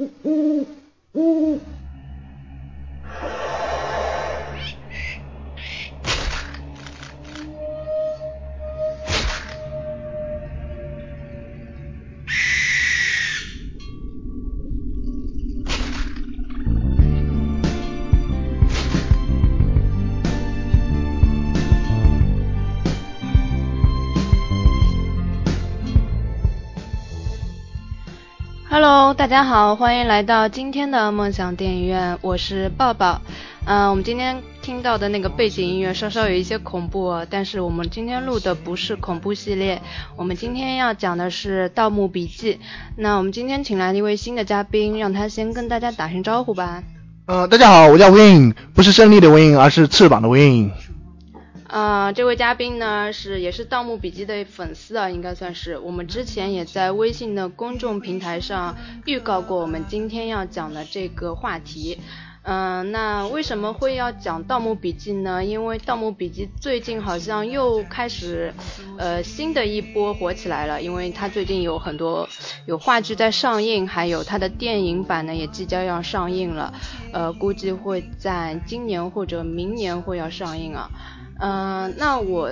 [0.00, 0.66] 呜呜
[1.12, 1.60] 呜呜。
[29.20, 33.20] 大家好，欢迎来到今天的梦想电影院，我是抱抱。
[33.66, 39.82] 嗯，我们今天听到的那个背景音乐稍稍有一些恐怖，但是我们今天录的不是恐怖系列，
[40.16, 42.54] 我们今天要讲的是《盗墓笔记》。
[42.96, 46.82] 那我们今天请来了一位新的嘉宾，让他先跟大家打声招呼吧。
[47.26, 50.70] 呃，大家好，我叫 Win，不是胜利的 Win，而是翅膀的 Win。
[51.72, 55.78] 呃，这位嘉宾呢是也是《盗墓笔记》的粉丝啊，应该算是。
[55.78, 62.00] 我们之前也在微信的公众平台上预告过我们今天要讲的这个话题。
[62.42, 65.44] 嗯，那为什么会要讲《盗墓笔记》呢？
[65.44, 68.52] 因为《盗墓笔记》最近好像又开始
[68.96, 72.26] 呃新的一波火起来了，因为它最近有很多
[72.66, 76.72] 有话剧在上映，还有它的电影版呢也即将要上映了，
[77.12, 80.90] 呃，估计会在今年或者明年会要上映啊。
[81.40, 82.50] 嗯，那我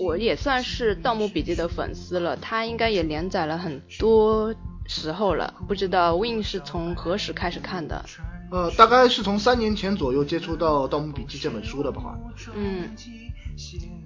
[0.00, 4.54] 我也算是《盗墓笔记》的粉丝了，它应该也连载了很多
[4.90, 8.04] 时候了，不知道 Win 是从何时开始看的？
[8.50, 12.18] 呃，大概是从三年前左右接触到《盗墓笔记》这本书的吧。
[12.56, 12.90] 嗯。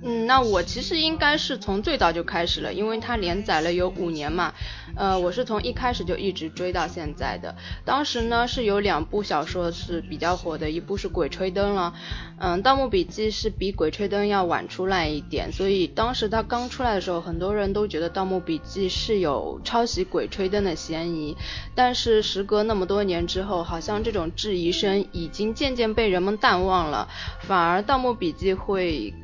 [0.07, 4.53] 嗯，那我其实应该是从最早就开始了，因为它连载了有五年嘛。
[4.97, 7.57] 呃，我是从一开始就一直追到现在的。
[7.87, 11.95] 当时呢是有两部小说是比较火的，一部是《鬼吹灯》了。
[12.39, 21.35] 嗯，《盗墓笔记》是比《鬼吹灯》要晚出来一点，所以当时它刚出来的时候，很多人都觉得《盗墓笔记》是有抄袭《鬼吹灯》的嫌疑。
[21.75, 27.09] 但是时隔那么多年之后，好像这种质疑声已经渐渐被人们淡忘了，
[27.41, 29.15] 反而《盗墓笔记》会。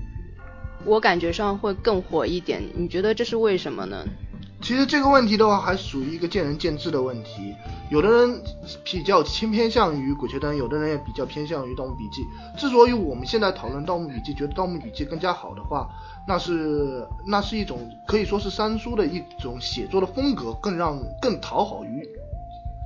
[0.85, 4.05] 我感觉上会更火一点，你觉得这是为什么呢？
[4.63, 7.55] 其实这个问题的话，还属于一个见仁见智的问题。
[7.91, 8.43] 有的人
[8.85, 12.23] 比较倾偏向于《鬼吹灯》，有的人也比较偏向于《盗墓笔记》。
[12.61, 15.89] 之所以我们现在讨论《盗墓笔记》，觉得《盗墓笔记》更加好的话，
[16.29, 22.07] 那是那是一种可以说是三叔的一种写作的风格，更让更讨好于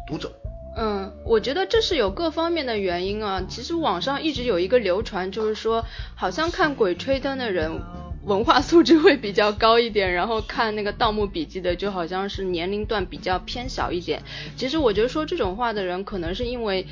[0.06, 0.30] 读者。
[0.76, 3.42] 嗯，我觉得这是有各方面的原因啊。
[3.48, 7.80] 其实网上一直有一个流传，就是说好像看《鬼吹灯》的人
[8.24, 14.22] 文化素质会比较高一点，然后看那个《盗墓笔记》的就好像是年龄段比较偏小一点。
[14.56, 16.86] 其实我觉得说这种话的人，可能是因为。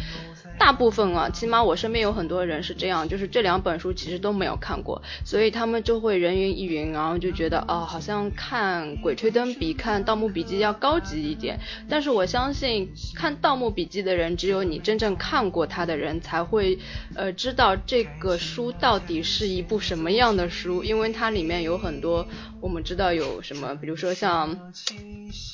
[0.58, 11.58] 大部分啊，起码我身边有很多人是这样，就是这两本书其实都没有看过，所以他们就会人云亦云，然后就觉得哦，好像看《鬼吹灯》比看《盗墓笔记》要高级一点。
[11.88, 16.78] 但是我相信看《盗墓笔记》的人，只有你真正看过它的人才会
[17.14, 22.26] 呃知道这个书到底是一部什么样的书，因为它里面有很多
[22.62, 24.72] 我们知道有什么，比如说像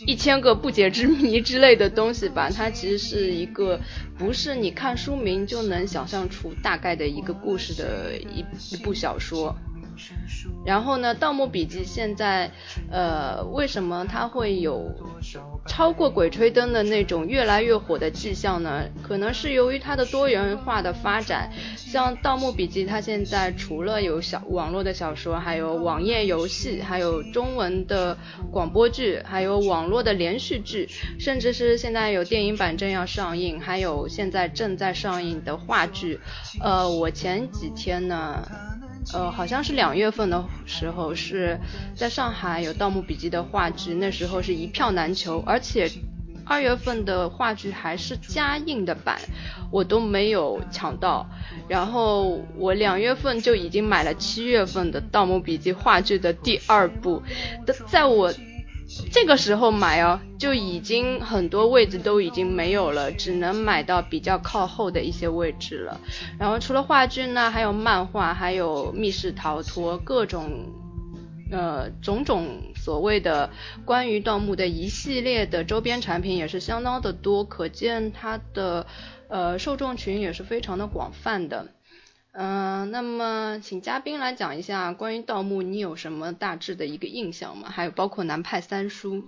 [0.06, 3.80] 一千个不解之谜之类的东西吧，它其实是一个
[4.18, 4.94] 不是你看。
[4.98, 9.56] 书名就能想象出大概的一个故事的一一部小说。
[10.64, 12.50] 然后呢，《盗墓笔记》现在，
[12.90, 14.90] 呃，为什么它会有
[15.66, 18.84] 超过《鬼吹灯》的那种越来越火的迹象呢？
[19.02, 21.50] 可能是由于它的多元化的发展。
[21.76, 28.16] 像《盗墓笔记》，它现在除了有小网络的小说，还有网页游戏，还有中文的
[28.50, 30.88] 广播剧，还有网络的连续剧，
[31.18, 36.20] 甚至是现在有电影版正要上映，还有现在正在上映的话剧。
[36.60, 38.46] 呃，我前几天呢。
[39.12, 41.58] 呃，好像是两月份的时候，是
[41.96, 45.90] 在上海有《盗墓笔记》的话剧，那时候是一票难求，而且
[46.44, 49.18] 二月份的话剧还是加印的版，
[49.70, 51.26] 我都没有抢到。
[51.68, 57.22] 然后我两月份就已经买了七月份的《盗墓笔记》话剧的第二部，
[57.86, 58.32] 在我。
[59.12, 66.00] 这个时候买哦，就已经很多位置都已经没有了，只能买到比较靠后的一些位置了。
[66.38, 70.72] 然后除了话剧呢，还有漫画，还有密室逃脱，各种
[71.52, 73.50] 呃种种所谓的
[73.84, 78.86] 关于盗墓的一系列的周边产品也是相当的多，可见它的
[79.28, 81.66] 呃受众群也是非常的广泛的。
[82.40, 87.68] 嗯，那么请嘉宾来讲一下关于盗墓，你有什么大致的一个印象吗？
[87.68, 89.24] 还有包括南派三叔。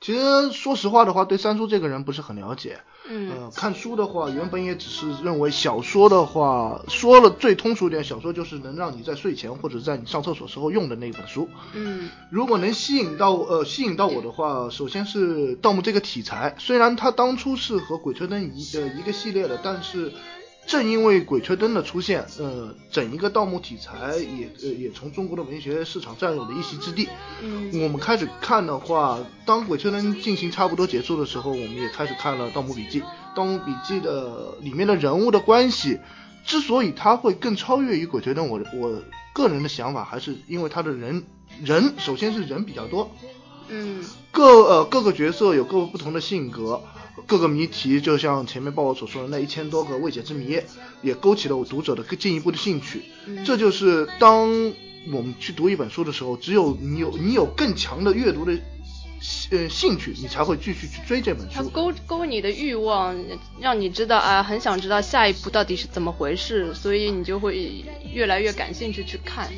[0.00, 2.78] 其实说实话的话，对三叔这个人不是很了解。
[3.08, 11.48] 嗯，呃，看书的话，原本也只是认为小说的话，说了最通俗点，小说就是能让你在睡前或者在你上厕所时候用的那本书。
[11.72, 20.12] 嗯，如果能吸引到呃吸引到我的话，首先是盗墓这个题材，虽然它当初是和鬼吹灯一呃一个系列的，但是。
[20.66, 27.08] 正因为鬼吹灯的出现，呃，整一个盗墓题材也呃也从中国的文学市场占有了一席之地。
[27.42, 33.00] 嗯，我们开始看的话，当鬼吹灯进行差不多结束的时候，我们也开始看了《盗墓笔记》。
[33.36, 35.98] 《盗墓笔记》的里面的人物的关系，
[36.44, 39.02] 之所以它会更超越于鬼吹灯，我我
[39.34, 41.24] 个人的想法还是因为它的人
[41.62, 43.10] 人首先是人比较多，
[43.68, 46.82] 嗯，各呃各个角色有各个不同的性格。
[47.26, 50.60] 各个谜题，就像前面报我所说的那一千多个未解之谜，
[51.00, 53.04] 也勾起了我读者的更进一步的兴趣。
[53.46, 54.50] 这就是当
[55.10, 58.58] 我们去读一本书的时候，只有你有你有更强的阅读的
[59.52, 61.54] 呃兴趣，你才会继续去追这本书。
[61.54, 63.16] 它勾勾你的欲望，
[63.60, 69.48] 让你知道啊，很想知道下一步到底是怎么回事，所以你就会越来越感兴趣去看。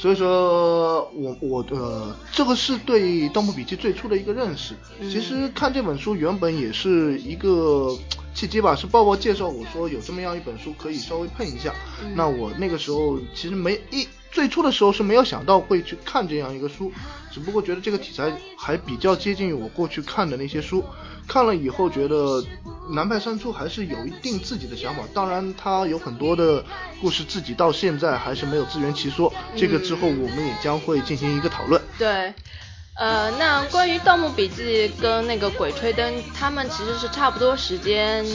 [0.00, 3.02] 所以说，我我呃，这个是对
[3.32, 4.74] 《盗墓笔记》最初的一个认识。
[5.00, 7.98] 其实看这本书原本也是一个
[8.32, 11.74] 契机吧，是抱抱介绍我说有这么样一本书可以稍微碰一下。
[12.14, 16.92] 那我那个时候其实没一最初的时候是没有想到会去看这样一个书，
[17.32, 20.84] 只不过觉得这个题材还比较接近于我过去看的那些书。
[21.26, 22.42] 看了以后觉得
[22.90, 26.64] 南派三叔还是有一定自己的想法，当然他有很多的
[27.00, 31.80] 故事自己到现在还是没有自圆其说，这个之后我们也将会进行一个讨论。
[31.98, 32.32] 对。
[32.98, 38.26] 呃，那关于《盗墓笔记》跟那个《鬼吹灯》，他们其实是差不多时间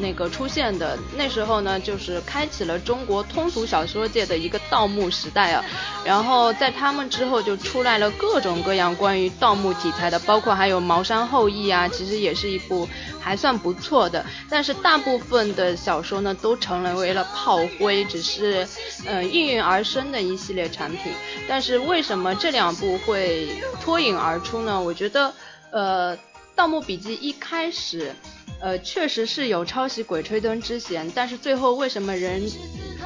[0.00, 0.96] 那个出现的。
[1.16, 5.64] 那时候呢，就是开启了中国通俗小说界的一个盗墓时代啊。
[6.04, 12.88] 然后在他们之后，就出来了各种各样关于盗墓题材的，包括还有《茅山后裔》啊，其实也是一部
[13.20, 14.24] 还算不错的。
[14.48, 18.64] 但是大部分的小说呢，都成为了炮灰，只是
[19.04, 21.12] 呃应运而生的一系列产品。
[21.48, 23.48] 但是为什么这两部会
[23.80, 24.11] 脱颖？
[24.16, 24.80] 而出呢？
[24.80, 25.32] 我觉得，
[25.70, 26.16] 呃，
[26.54, 28.14] 《盗墓笔记》一开始，
[28.60, 32.42] 呃，确实是有抄袭《鬼吹灯》之嫌，但是最后为什么人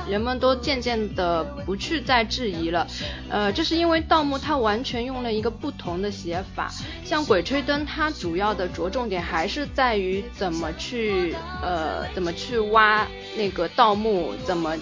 [0.08, 2.86] 人们都渐渐的不去再质疑了？
[3.28, 6.70] 呃，这是因为盗墓它完全用了一个不同的写法，
[7.04, 13.06] 像《鬼吹灯》，它主要的着重点还是在于怎么去，呃，怎么去挖
[13.36, 14.76] 那个盗墓，怎么。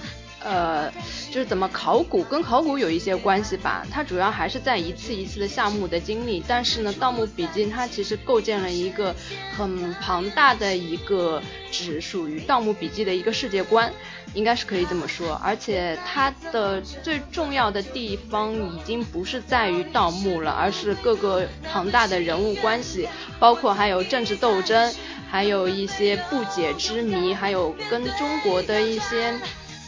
[0.44, 0.90] 呃，
[1.30, 3.86] 就是怎么考古，跟考古有一些关系吧。
[3.90, 6.44] 它主要还是在一次一次的项目的经历。
[6.46, 9.14] 但是呢，《盗墓笔记》它其实构建了一个
[9.56, 11.42] 很庞大的一个
[11.72, 13.90] 只属于《盗墓笔记》的一个世界观，
[14.34, 15.40] 应该是可以这么说。
[15.42, 23.08] 而且它的最重要的地方已经不是在于盗墓了，而是各个庞大的人物关系，
[23.38, 24.94] 包括还有政治斗争，
[25.30, 29.34] 还有一些不解之谜，还有跟中国的一些。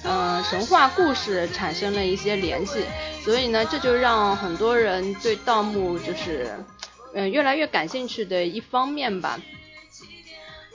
[0.08, 2.84] 嗯，神话故事产生了一些联系，
[3.24, 6.54] 所以呢，这就让很多人对盗墓就是，
[7.12, 9.40] 嗯，越来越感兴趣的一方面吧。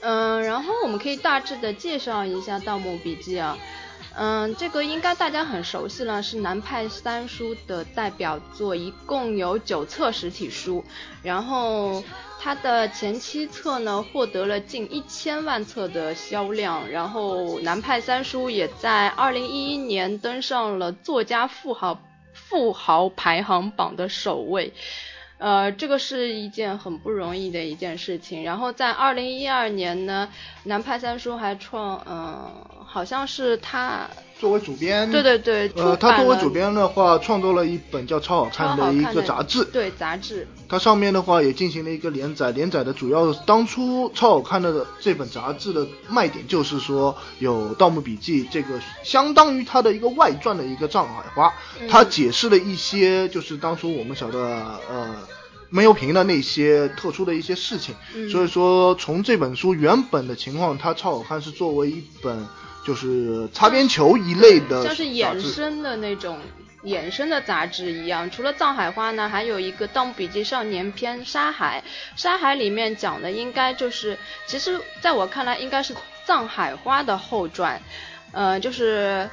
[0.02, 3.56] 嗯，然后我们可以大致的介绍一下《盗墓笔记》啊，
[4.16, 10.84] 嗯，这个应该大家很熟悉了，是南派三叔的代表作，一共有九册实体书，
[11.22, 12.02] 然后。
[12.44, 22.02] 它的前七册呢，获得了近一千万册的销量，然后南派三叔也在二零一一年登上了作家富豪
[22.32, 24.72] 富豪排行榜的首位，
[25.38, 28.42] 呃，这个是一件很不容易的一件事情。
[28.42, 30.28] 然后在二零一二年呢，
[30.64, 34.06] 南派三叔还创，嗯，好像是他。
[34.38, 40.48] 作为主编，对对对，呃，他作为主编的话，创作了一本叫《超好看》的一个杂志，对杂志。
[40.68, 51.48] 它上面的话也进行了一个连载，连载的主要当初《超好看》的这本杂志的卖点就是说有《盗墓笔记》这个相当于它的一个外传的一个《藏海花》，
[51.88, 54.40] 它解释了一些就是当初我们晓得
[54.90, 55.14] 呃
[55.70, 57.94] 闷油瓶的那些特殊的一些事情，
[58.28, 62.44] 所以说从这本书原本的情况，它《超好看》是作为一本。
[62.84, 66.40] 就是擦边球一类的，像是衍生的那种
[66.82, 68.28] 衍生的杂志一样。
[68.28, 71.84] 除了藏海花呢，还有一个《盗墓笔记》少年篇《沙海》。
[72.20, 75.94] 沙海里面讲的应该就是，其实在我看来应该是
[76.26, 77.80] 藏海花的后传。
[78.32, 79.30] 呃，就是，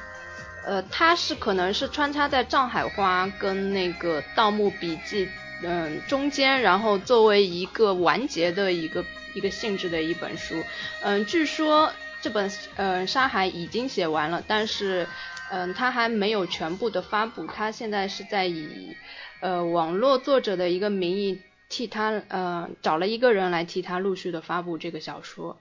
[0.64, 5.26] 呃，它是可能是穿插在藏海花跟那个《盗墓笔记》
[5.64, 9.04] 嗯中间，然后作为一个完结的一个
[9.34, 10.62] 一个性质的一本书。
[11.02, 11.92] 嗯，据说。
[12.22, 15.06] 这本呃《沙海》已经写完了，但是
[15.50, 17.46] 嗯，它还没有全部的发布。
[17.46, 18.94] 它现在是在以
[19.40, 25.58] 呃网络作者的一个名义替他呃找了一个人来替他陆续的发布这个小说。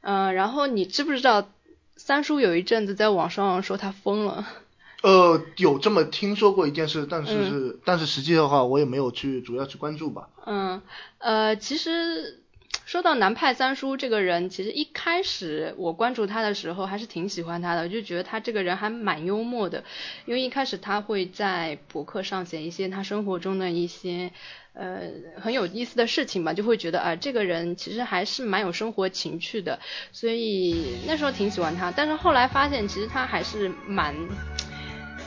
[0.00, 1.48] 嗯，然后你知不知道
[1.96, 4.46] 三叔有一阵子在网上说他疯了？
[5.02, 10.28] 呃，有这么听说过一件事，但是是但是实际的话我也没有去主要去关注吧。
[10.46, 10.80] 嗯，
[11.18, 12.44] 呃，其实。
[12.88, 19.84] 说到南派三叔这个人，其实一开始我关注他的时候还是挺喜欢他的，就觉得他这个人还蛮幽默的。
[20.24, 24.32] 因为一开始他会在博客上写一些他生活中的一些
[24.72, 25.02] 呃
[25.38, 29.78] 很有意思的事情吧，就会觉得啊这个人其实还是蛮有生活情趣的，
[30.10, 31.92] 所以那时候挺喜欢他。
[31.94, 34.14] 但是后来发现其实他还是蛮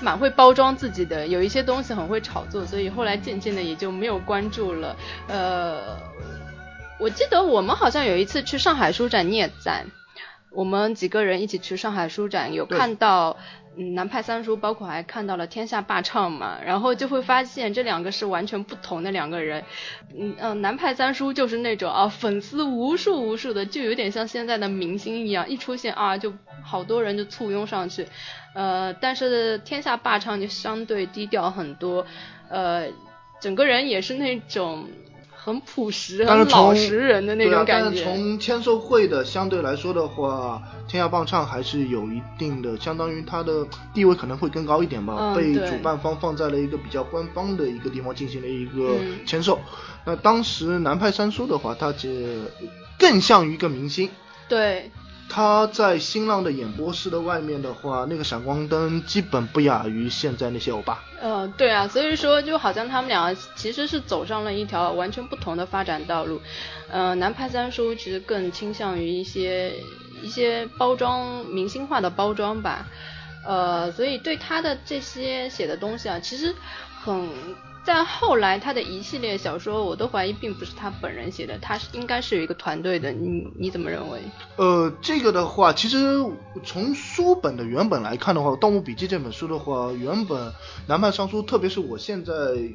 [0.02, 4.98] 蛮会包装自己的，有一些东西很会炒作，所以后来渐渐的也就没有关注了。
[5.28, 5.96] 呃。
[7.02, 9.84] 我记得我们好像有一次去上海书展，你也在，
[10.52, 13.38] 我们几个人一起去上海书展，有看到
[13.76, 19.64] 嗯南派三叔，包括还看到了天下霸唱嘛，然后就会发现这两个是完全不同的两个人，
[20.16, 26.32] 嗯嗯南派三叔就是那种啊粉丝无数无数的，就有点像现在的明星一样，一出现啊就
[26.64, 28.06] 好多人就簇拥上去，
[28.54, 32.06] 呃但是天下霸唱就相对低调很多，
[32.48, 32.90] 呃
[33.40, 34.88] 整个人也是那种。
[35.44, 37.90] 很朴实、很老实人的那种感觉。
[37.90, 45.34] 但是从签售会的相对来说的话，天下棒唱还是有一定的，相当于它的地位可能会更高一点吧。
[45.36, 49.60] 被主办方放在了一个比较官方的一个地方进行了一个签售。
[50.06, 52.08] 那当时南派三叔的话，他这
[53.00, 54.10] 更像于一个明星。
[54.48, 54.92] 对。
[55.34, 61.02] 他在新浪的演播室的外面的话，那个闪光灯基本不亚于现在那些欧巴。
[61.22, 66.42] 嗯，对啊，所以说就好像他们俩其实是走上了一条完全不同的发展道路。
[66.90, 69.72] 呃，南派三叔其实更倾向于一些
[70.22, 72.86] 一些包装明星化的包装吧。
[73.48, 76.54] 呃，所以对他的这些写的东西啊，其实
[77.02, 77.30] 很。
[77.84, 83.12] 在后来，他的一系列小说，我都怀疑并不是他本人写的，他是应该是有一个团队的。
[83.12, 84.20] 你你怎么认为？
[84.58, 86.24] 呃，这个的话，其实
[86.64, 90.54] 从书本的原本来看的话，《盗墓笔记》这本书的话，原本
[90.88, 92.34] 南派三叔，特别是我现在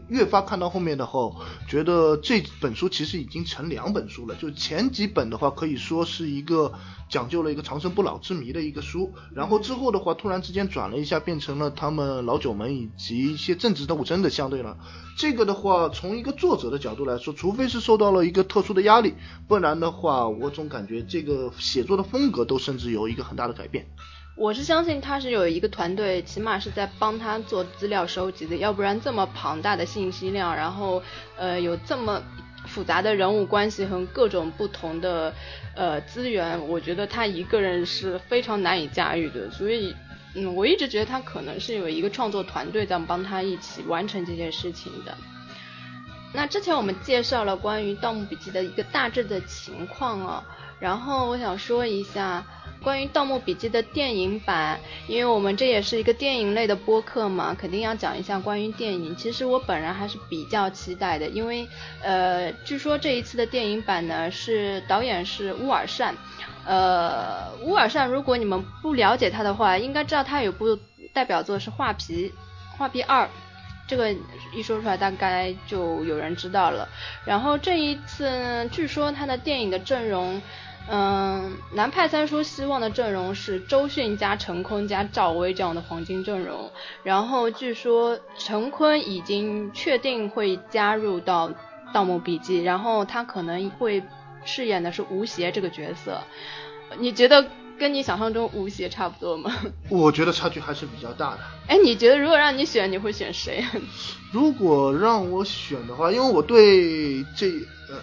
[0.08, 1.30] 越发看到后面的话，
[1.68, 4.34] 觉得这本书其实已经成两本书了。
[4.34, 6.72] 就前几本的话，可以说是一个。
[7.08, 14.76] 讲究了一个长生不老之谜的一个书，然后之后的话突然之间转了一下，变成了他们老九门以及一些政治斗争的相对了。
[15.16, 19.14] 这个的话，从一个作者的角度来说，除非是受到了一个特殊的压力，
[19.46, 23.86] 不然的话，我总感觉这个写作的风格都甚至有一个很大的改变。
[24.36, 31.02] 我是相信他是有一个团队，起码是在帮他做资料收集的，要不然这么庞大的信息量，然后
[31.36, 32.20] 呃有这么。
[32.66, 35.32] 复杂的人物关系和各种不同的
[35.74, 39.94] 呃资源，我觉得他一个人是非常难以驾驭的，所以
[40.34, 45.16] 嗯，我一直觉得他可能是有一个创作团队在帮他一起完成这件事情的。
[46.34, 50.44] 那之前我们介绍了关于《盗墓笔记》的一个大致的情况啊，
[50.78, 52.44] 然后我想说一下。
[52.82, 54.78] 关于《盗墓笔记》的电影版，
[55.08, 59.16] 因为我们这也是一个电影类的播客嘛，肯定要讲一下关于电影。
[59.16, 61.66] 其实我本人还是比较期待的，因为
[62.00, 66.14] 呃，据说这一次的电影版呢是导演是乌尔善，
[66.64, 70.78] 呃，乌尔善如果你们不了解他的话，应该知道他有部
[71.12, 72.28] 代表作是《画皮》，
[72.78, 73.24] 《画皮二》，
[73.88, 74.14] 这个
[74.54, 76.88] 一说出来大概就有人知道了。
[77.24, 80.40] 然后这一次据说他的电影的阵容。
[80.88, 86.70] 嗯，南派三叔希望的阵容是周迅加陈坤加赵薇这样的黄金阵容。
[87.02, 91.48] 然后据说陈坤已经确定会加入到
[91.92, 94.00] 《盗墓笔记》，然后他可能会
[94.44, 96.20] 饰演的是吴邪这个角色。
[96.98, 97.44] 你觉得
[97.76, 99.52] 跟你想象中吴邪差不多吗？
[99.88, 101.40] 我觉得差距还是比较大的。
[101.66, 103.64] 哎，你觉得如果让你选，你会选谁？
[104.30, 107.48] 如果让我选的话，因为我对这
[107.90, 108.00] 呃。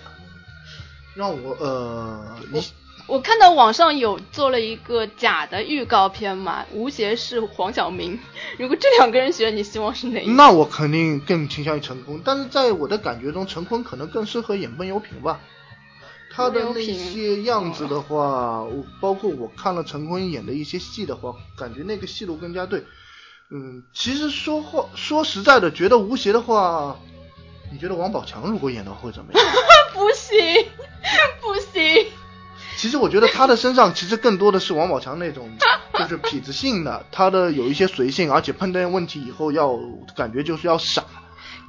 [1.16, 2.64] 让我呃，我
[3.06, 8.18] 我看到网上有做了一个假的预告片嘛，吴邪是黄晓明。
[8.58, 10.32] 如果这两个人选，你希望是哪一个？
[10.34, 15.40] 那我肯定更倾向于陈坤，但是在我的感觉中，陈坤可能更适合演奔油瓶吧。
[16.36, 22.84] 他的那些样子的话，我包括我看了陈坤演的一些戏的话，感觉那个戏路更加对。
[23.52, 26.98] 嗯，其实说话说实在的，觉得吴邪的话，
[27.74, 29.44] 你觉得王宝强如果演的话会怎么样？
[29.94, 30.38] 不行。
[31.42, 32.06] 不行。
[32.78, 35.50] 其实我觉得他的身上其实更多的是王宝强那种，
[35.98, 39.76] 就是痞子性的，他的有一些随性，而且碰到问题以后要
[40.16, 41.04] 感觉就是要傻。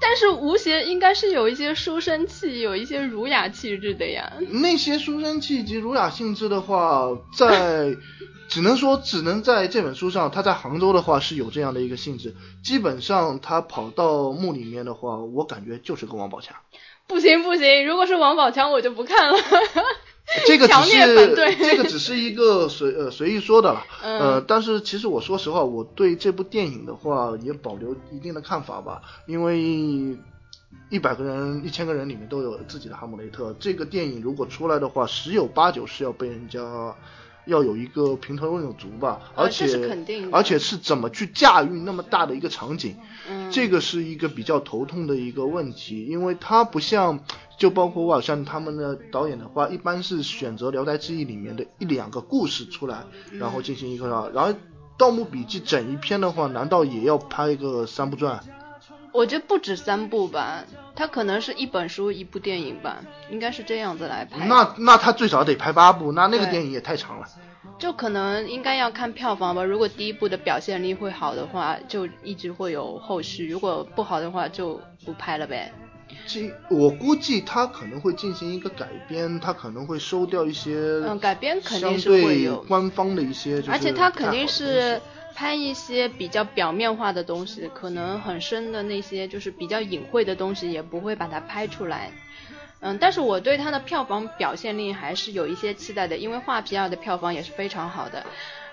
[0.00, 4.32] 但是吴邪应该是有一些书生气，有一些儒雅气质的呀。
[4.50, 7.96] 那些书生气及儒雅性质的话，在
[8.48, 12.34] 只能说只能在这本书上，他在杭州的话是有这样的一个性质。
[12.62, 16.56] 基本上他跑到墓里面的话，我感觉就是个王宝强。
[17.06, 19.38] 不行不行，如果是王宝强我就不看了。
[20.46, 24.18] 这个只是这个只是一个随呃随意说的了，嗯。
[24.18, 30.16] 呃，但是其实我说实话，我对这部电影的话也保留一定的看法吧，因为
[30.90, 36.94] 一百个人、一千个人里面都有自己的哈姆雷特，这个电影如果出来的话，十有八九是要被人家
[37.46, 39.66] 要有一个评头论足吧，而且、
[40.32, 42.96] 而且是怎么去驾驭那么大的一个场景，
[43.28, 47.20] 嗯，这个是一个比较头痛的一个问题，因为它不像，
[47.58, 54.50] 就包括我好像他们的导演的话，一般是选择《聊斋志异》里面的一两个故事出来，然后进行一个，然后
[54.96, 58.42] 《盗墓笔记》整一篇的话，难道也要拍一个三部传？
[59.14, 60.64] 我觉得不止三部吧，
[60.96, 62.96] 它可能是一本书一部电影吧，
[63.30, 64.44] 应该是这样子来拍。
[64.46, 67.26] 那那他最少得拍八部，那那个电影也太长了。
[67.78, 69.62] 就可能应该要看票房吧。
[69.62, 75.72] 如果第一部的表现力会好的话，就一直会有后续；如果不好的话，就不拍了呗。
[76.26, 85.00] 这我估计他可能会进行一个改编，他可能会收掉一些嗯，改编肯定是会有，官方的一些，而且他肯定是西
[85.34, 92.10] 拍一些比较表面化的东西，可能很深的那些就是比较隐晦的东西也不会把它拍出来。
[92.80, 98.24] 嗯，但是我对它的票房表现力还是有一些期待的，因为画皮二的票房也是非常好的。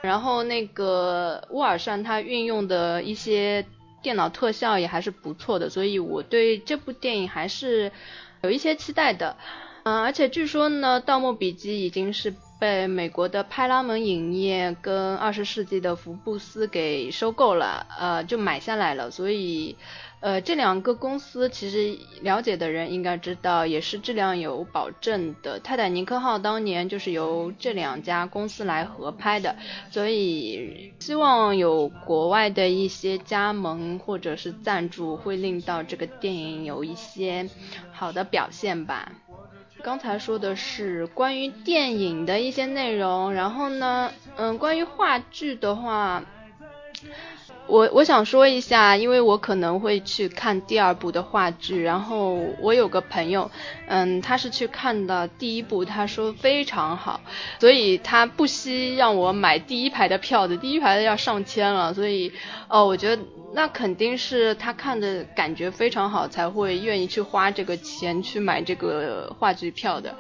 [0.02, 3.66] 然后那个乌尔善他运用的一些
[4.02, 7.92] 电脑特效也还是不错的，所以我对这部电影还是
[8.42, 9.38] 有一些期待的。
[9.84, 19.10] 嗯，而且据说呢，《盗墓笔记》已经是被美国的派拉蒙影业跟二十世纪的福布斯给收购了，呃，就买下来了。
[19.10, 19.76] 所以，
[20.20, 25.60] 呃，这两个公司其实了解的人应该知道，也是质量有保证的。
[25.60, 29.56] 泰坦尼克号当年就是由这两家公司来合拍的，
[29.90, 37.50] 所以希望有国外的一些加盟或者是赞助，会令到这个电影有一些
[37.92, 39.12] 好的表现吧。
[39.82, 46.24] 刚才说的是关于电影的一些内容，然后呢，嗯，关于话剧的话，
[47.68, 53.50] 我我想说一下，因为我可能会去看第二部的话剧，然后我有个朋友，
[53.88, 57.22] 嗯，他是去看的第一部，他说非常好，
[57.60, 62.32] 所以他不惜让我买第一排的票的，第一排的要上千了，所以，
[62.68, 63.22] 哦，我觉得
[63.54, 70.14] 那肯定是他看的感觉非常好，才会愿意去花这个钱去买这个话剧票的。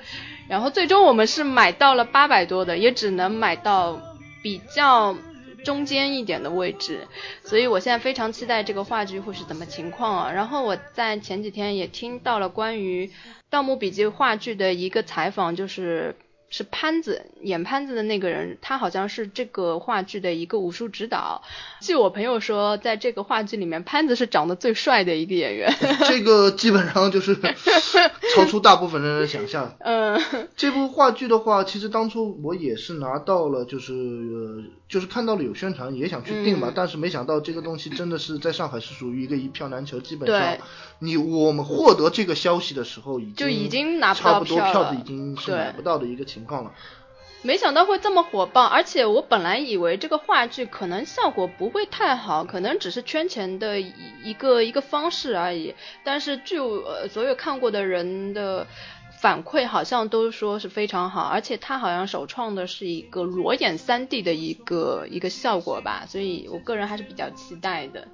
[0.47, 3.99] 然后最终我们是买到了八百多的，也只能买到
[4.41, 5.15] 比较
[5.63, 7.07] 中间一点的位置，
[7.43, 10.31] 所以我现在非常期待这个话剧会是怎么情况啊。
[10.31, 13.07] 然后我在前几天也听到了关于
[13.49, 16.15] 《盗墓笔记》话剧的一个采访，就是。
[16.51, 21.41] 是潘子演潘子的那个人，他好像是这个话剧的一个武术指导。
[21.79, 25.73] 据我朋友说，在这个话剧里面，潘子是长得最帅的一个演员。
[26.07, 27.35] 这个基本上就是
[28.35, 29.73] 超出大部分人的想象。
[29.79, 30.21] 嗯，
[30.55, 40.57] 这部话剧的话，其实当初我也是拿到了，就是呃，就是看到了有宣传，也想去订嘛，嗯但是没想到这个东西真的是在上海是属于一个一票难求，基本上
[40.99, 46.73] 你我们获得这个消息的时候，已经就已经拿不差到不多票子已经是买不到的一个情况了。
[47.43, 55.73] 没想到会这么火爆，而且我本来以为这个话剧可能效果不会太好，可能只是圈钱的一个一个方式而已。
[56.03, 58.67] 但是据呃所有看过的人的
[59.19, 68.07] 反馈，好像都说是非常好，而且他好像首创的是一个裸眼 3D 的一个一个效果吧，所以我个人还是比较期待的。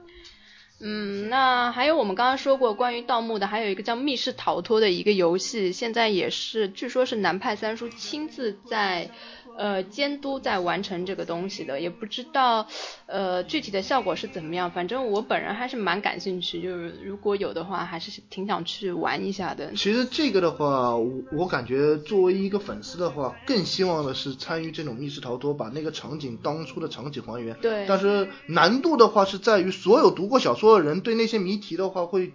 [0.80, 9.10] 嗯，那还有我们刚刚说过关于盗墓的，还有一个叫密室逃脱的一个游戏，现在也是据说是南派三叔亲自在
[9.58, 12.67] 呃监督在完成这个东西的，也不知道
[13.08, 19.74] 呃具体的效果是怎么样，反正我本人还是蛮感兴趣，就是如果有的话，还是挺想去玩一下的。
[19.74, 27.56] 其实这个的话，我我感觉作为一个粉丝的话，更希望的是参与这种密室逃脱，把那个场景当初的场景还原。
[27.62, 32.34] 对但是难度的话是在于所有读过小说的人对那些谜题的话会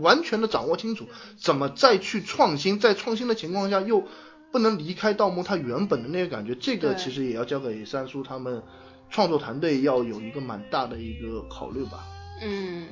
[0.00, 1.06] 完全的掌握清楚，
[1.38, 4.04] 怎么再去创新，在创新的情况下又
[4.50, 8.62] 不能离开盗墓它原本的那个感觉，这个其实也要交给三叔他们
[9.10, 12.04] 创作团队要有一个蛮大的一个考虑吧。
[12.42, 12.86] 嗯，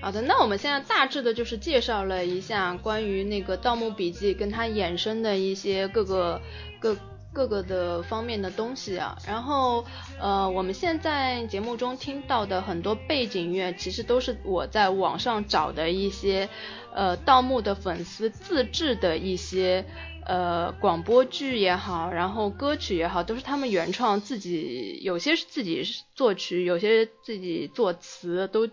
[0.00, 6.40] 好的，那我们现在大致的就是介绍了一下关于那个《盗墓笔记》跟它衍生的一些各个
[6.78, 6.96] 各
[7.36, 9.18] 各个的方面的东西啊。
[9.26, 9.84] 然后
[10.18, 16.48] 呃，我们现在节目中听到的很多背景音乐，其实都是我在网上找的一些
[16.94, 19.84] 呃盗墓的粉丝自制的一些。
[20.28, 25.84] 呃，广播剧也好，然后歌曲也好，都是他们原创，自己有些是自己
[26.16, 28.68] 作曲，有些自己作词，都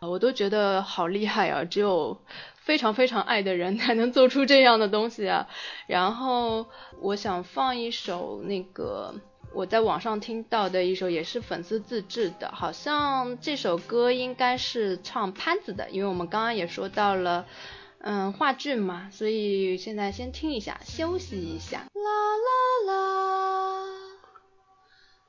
[0.00, 1.62] 我都觉得好厉害啊！
[1.64, 2.20] 只有
[2.68, 5.48] 非常非常爱的人才能做出这样的东西啊。
[5.86, 6.66] 然后
[7.00, 9.14] 我想放一首那个
[9.54, 17.46] 我在网上听到的一首，也是粉丝自制的，好像这首歌应该是唱潘子的，因为我们刚刚也说到了。
[18.00, 21.78] 嗯，话剧嘛，所以现在先听一下，休息一下。
[21.94, 22.10] 啦
[22.46, 22.52] 啦
[22.86, 22.92] 啦，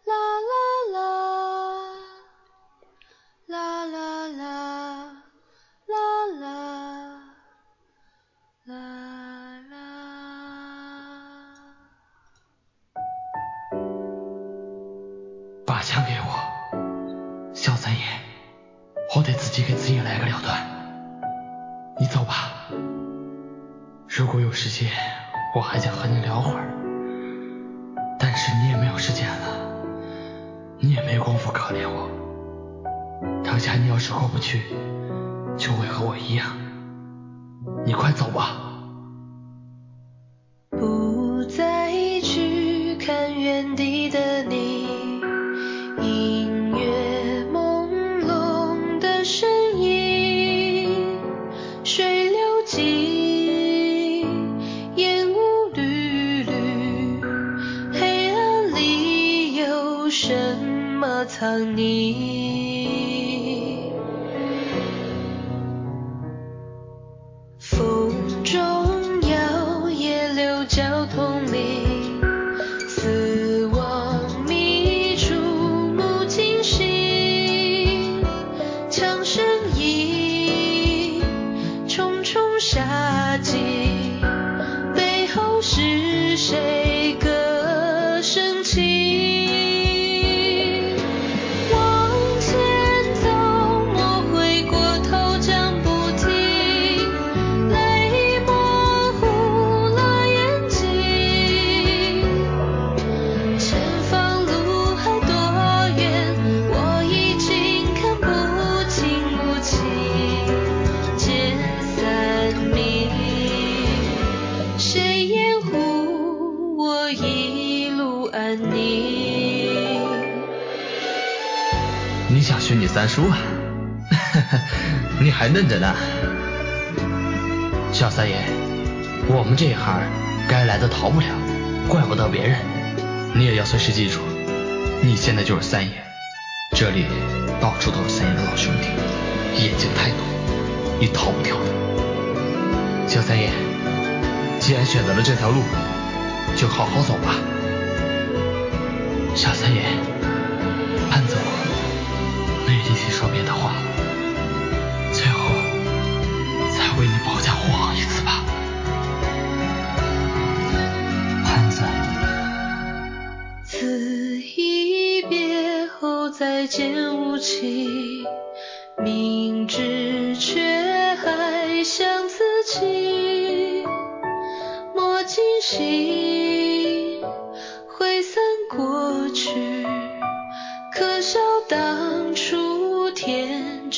[0.06, 0.13] 啦
[0.49, 0.54] 啦
[0.93, 1.06] 啦，
[3.47, 5.23] 啦啦啦，
[5.88, 5.95] 啦
[6.39, 7.09] 啦
[8.69, 8.75] 啦
[9.71, 9.77] 啦。
[15.65, 16.29] 把枪给我，
[17.51, 17.99] 小三爷，
[19.15, 20.55] 我得自己给自己来个了断。
[21.97, 22.69] 你走吧，
[24.08, 24.91] 如果有时间，
[25.55, 26.67] 我还想和你聊会儿。
[28.19, 29.47] 但是你也没有时间了，
[30.77, 32.08] 你也没工夫可怜我。
[33.43, 34.62] 当下你要是过不去，
[35.58, 36.45] 就会和我一样。
[37.86, 38.68] 你快走吧。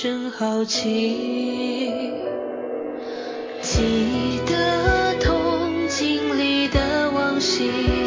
[0.03, 2.11] 真好奇，
[3.61, 8.00] 记得痛经历的往昔。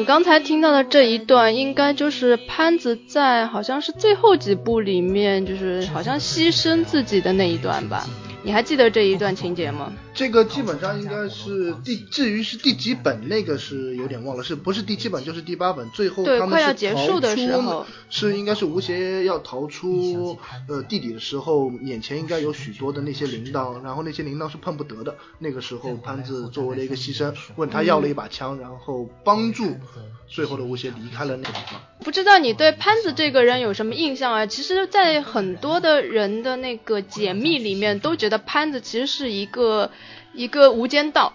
[0.00, 8.06] 们刚才听到的这一段，应该就是潘子在好像是最后几部里面，就是好像牺牲自己的那一段吧？
[8.42, 9.92] 你还记得这一段情节吗？
[10.20, 15.88] 这个基本上应该是第，至于是第几本那个是有点忘了，是不是第七本就是第八本？
[15.92, 25.16] 最后他们快要是结束的时逃候出，是应该是吴邪要逃出呃地底的时候，眼前应该有许多的那些铃铛，然后那些铃铛是碰不得的。
[25.38, 29.74] 那个时候潘子作为了一个牺牲，问他要了一把枪，然后帮助
[30.28, 31.80] 最后的吴邪离开了那个地方。
[32.04, 34.44] 不知道你对潘子这个人有什么印象啊？
[34.44, 39.90] 其实，在很多的人的那个解密里面，都觉得潘子其实是一个
[40.32, 41.32] 一个无间道，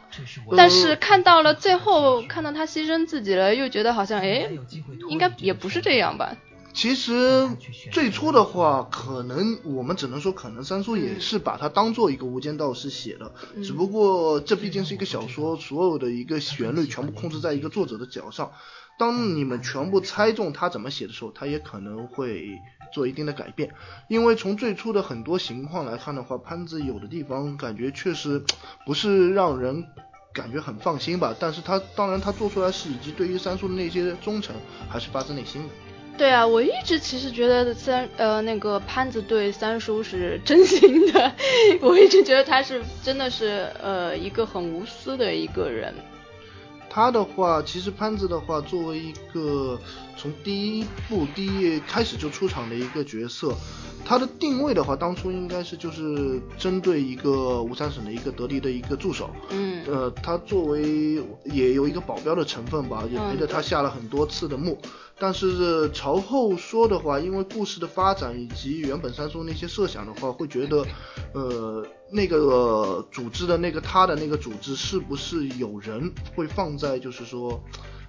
[0.56, 4.50] 但是看到了最后，看到他牺牲自己了，又觉得好像哎，
[5.10, 6.36] 应该也不是这样吧？
[6.74, 7.48] 其实
[7.92, 13.32] 最初的话，可能我们只能说，可能三叔也是把它当做一个无间道是写的，
[13.64, 18.52] 只不过这毕竟是一个小说，所有的一个旋律全部控制在一个作者的脚上。
[18.98, 22.48] 当你们全部猜中他怎么写的时候，他也可能会
[22.94, 23.70] 做一定的改变。
[24.08, 28.42] 因为从最初的很多情况来看的话，潘子有的地方感觉确实
[28.86, 29.86] 不是让人
[30.34, 31.36] 感觉很放心吧。
[31.38, 34.56] 但是他当然他做出来是以及对于三叔的那些忠诚，
[34.90, 35.70] 还是发自内心的。
[36.18, 41.36] 对啊，我一直其实觉得三呃那个潘子对三叔是真心的，
[41.82, 45.94] 我一直觉得他是真的是呃一个很无私的一个人。
[46.96, 49.78] 他的话，其实潘子的话，作为一个
[50.16, 53.54] 从第一部第一页开始就出场的一个角色，
[54.06, 59.30] 他的定位的话，当初应该是就是针对一个吴三省的一个得力的一个助手。
[59.50, 64.78] 嗯，呃，他作为也有一个保镖的成分吧，也陪着他下了很多次的墓。
[65.20, 70.86] 但是朝后说的话，因为故事的发展以及原本三叔那些设想的话，会觉得，
[71.34, 77.62] 呃，那个组织的那个他的那个组织是不是有人会放在就是说，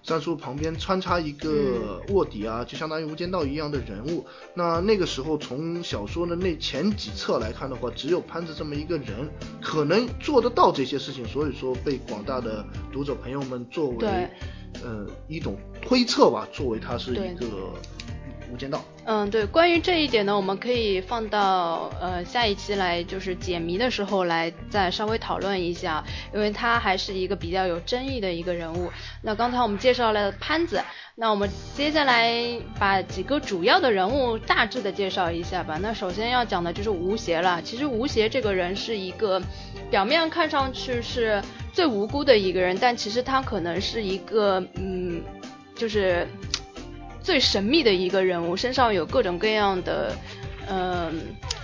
[0.02, 4.24] 三叔旁边穿插一个卧底啊，就相当于无间道一样的人物。
[4.54, 9.28] 那那个时候从小说的那前几册来看的话，只有潘子这么一个人
[9.60, 14.28] 可能做得到这些事情，所以说被广大的读者朋友们作为。
[14.84, 17.72] 呃，一种推测吧，作为他是一个
[18.52, 18.84] 无间道。
[19.04, 26.04] 嗯，对，关于这一点呢，我们可以放到呃下一期来，就是解谜的时候来再稍微讨论一下，
[26.34, 28.90] 因为他还是一个比较有争议的一个人物。
[29.22, 30.82] 那刚才我们介绍了潘子，
[31.14, 32.34] 那我们接下来
[32.78, 35.78] 把几个主要的人物大致的介绍一下吧。
[35.80, 37.62] 那首先要讲的就是吴邪了。
[37.62, 39.40] 其实吴邪这个人是一个
[39.90, 41.40] 表面看上去是
[41.72, 45.22] 最无辜的一个人，但其实他可能是一个嗯，
[45.76, 46.26] 就是。
[47.26, 50.16] 最神秘的一个人物，身上有各种各样的，
[50.68, 51.12] 嗯，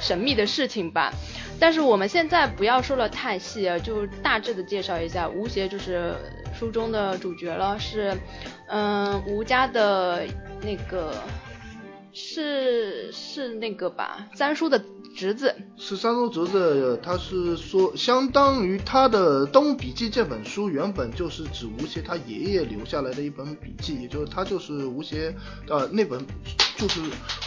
[0.01, 1.13] 神秘的事情吧。
[1.61, 6.17] 但是我们现在不要说了太细啊，就大致的介绍一下，吴邪就是
[6.53, 8.13] 书中的主角了，是，
[8.67, 10.27] 嗯，吴家的
[10.63, 11.15] 那个，
[12.13, 14.83] 是是那个吧，三叔的。
[15.15, 25.35] 侄子是三叔侄子，他是说，相当于他的《盗墓笔记》这本书原本就是指吴邪他爷爷留下来的一本笔记，也就是他就是吴邪，
[25.69, 26.25] 呃，那本
[26.77, 27.01] 就是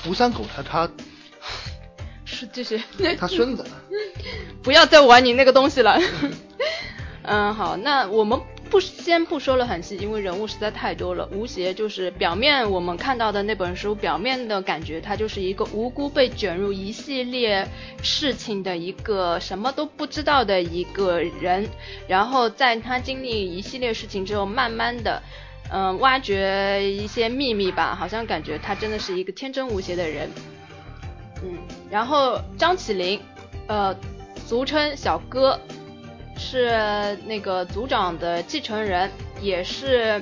[0.08, 0.89] 吴三狗他他，
[2.23, 2.82] 是这些
[3.17, 3.65] 他孙子，
[4.62, 5.99] 不要再玩你那个东西了。
[7.23, 8.39] 嗯，好，那我们。
[8.69, 11.30] 不先不说了很细，因为人物实在太多了。
[11.32, 17.65] 吴邪就是表面我们看到的那本书，表面的感觉他就是一个无辜被卷入一系列
[18.01, 21.69] 事情的一个什么都不知道的一个人。
[22.08, 25.21] 然后在他经历一系列事情之后，慢慢的，
[25.71, 30.30] 嗯，挖掘一些秘密吧，好像感觉他真的是一个天真无邪的人。
[31.43, 31.58] 嗯，
[31.89, 33.21] 然后张起灵，
[33.67, 33.95] 呃，
[34.45, 35.60] 俗称小哥。
[36.38, 39.10] 是那个族长的继承人，
[39.41, 40.21] 也是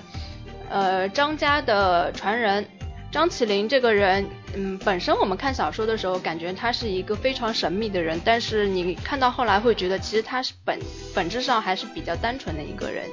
[0.70, 2.66] 呃张家的传人。
[3.12, 10.80] 张起灵这个人，嗯，本身我们看小说的时候，感觉他是一个非常神秘的人，但是你看到后来会觉得，其实他是本
[11.14, 13.08] 本质上还是比较单纯的一个人。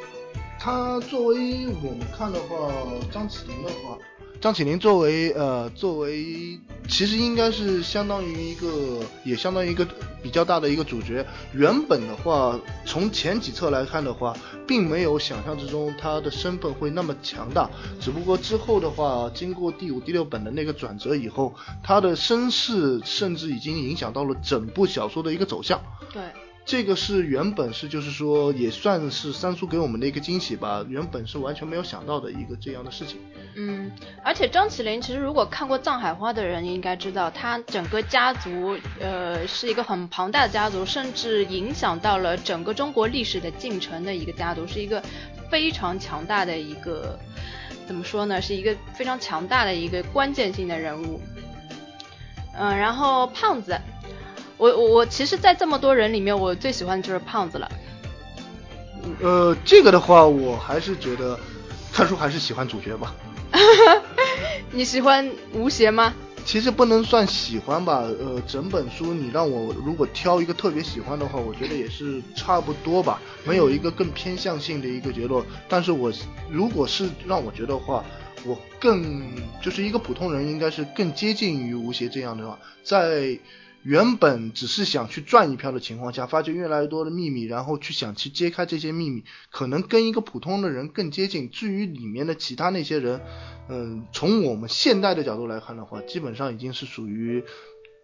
[0.59, 2.73] 他作为我们看的话，
[3.13, 3.99] 张起灵的话。
[4.41, 9.87] 张起灵作为呃作为，其实应该是相当于一个，也相当于一个
[10.23, 11.23] 比较大的一个主角。
[11.53, 14.35] 原本的话，从前几册来看的话，
[14.67, 17.69] 并没有想象之中他的身份会那么强大。
[18.01, 25.79] 只不过之后的话，经过第五、第六本的那个转折以后，他的身世甚至已经影响到了整部小说的一个走向。
[26.11, 26.23] 对。
[26.67, 33.19] 这个是原本是就是说也算是三叔给我们的一个惊喜吧，原本是完全没有想到的一个这样的事情。
[33.57, 33.91] 嗯，
[34.23, 45.03] 而且张起灵其实如果看过《藏海花》的人应该知道，他整个家族呃是一个很庞大的家族，甚至影响到了整个中国历史的进程的一个家族，是一个
[45.51, 47.19] 非常强大的一个
[47.85, 48.41] 怎么说呢？
[48.41, 51.21] 是一个非常强大的一个关键性的人物。
[52.57, 53.77] 嗯，然后胖子。
[54.61, 57.67] 我我我其实，在这么多人里面，我最喜欢的就是胖子了。
[59.23, 61.41] 呃，这个的话，我还是觉得
[61.91, 63.15] 看书还是喜欢主角吧。
[64.71, 66.13] 你喜欢吴邪吗？
[66.45, 75.43] 其实不能算喜欢吧，呃，整本书你让我如果挑一个特别喜欢的话，我觉得也是差不多吧，没有一个更偏向性的一个结论。
[75.71, 76.13] 但是我
[76.51, 78.05] 如果是让我觉得话，
[78.45, 79.23] 我更
[79.63, 83.39] 就是一个普通人，应该是更接近于吴邪这样的话，在。
[83.83, 91.51] 原本只是想去赚一票的情况下，发觉越来越多的秘密，然后去想去揭开这些秘密，可能跟一个普通的人更接近。
[91.51, 93.21] 至于里面的其他那些人，
[93.71, 97.43] 嗯，从我们现代的角度来看的话，基本上已经是属于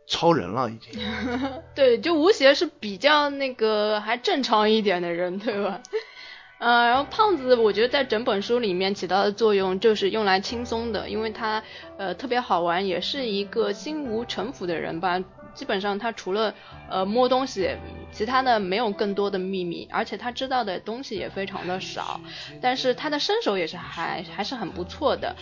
[0.07, 0.99] 超人了，已经。
[1.77, 5.83] 对，就吴邪是比较那个还正常一点的人，对吧？
[6.59, 11.63] 呃，然后胖子，我觉得在整本书里面起到的作用就是用来轻松的，因为他
[11.99, 15.23] 呃特别好玩，也是一个心无城府的人吧。
[15.57, 16.55] 基本上他除了
[16.89, 17.69] 呃摸东西，
[18.13, 22.21] 其他的没有更多的秘密，而且他知道的东西也非常的少，
[22.61, 25.35] 但是他的身手也是还还是很不错的。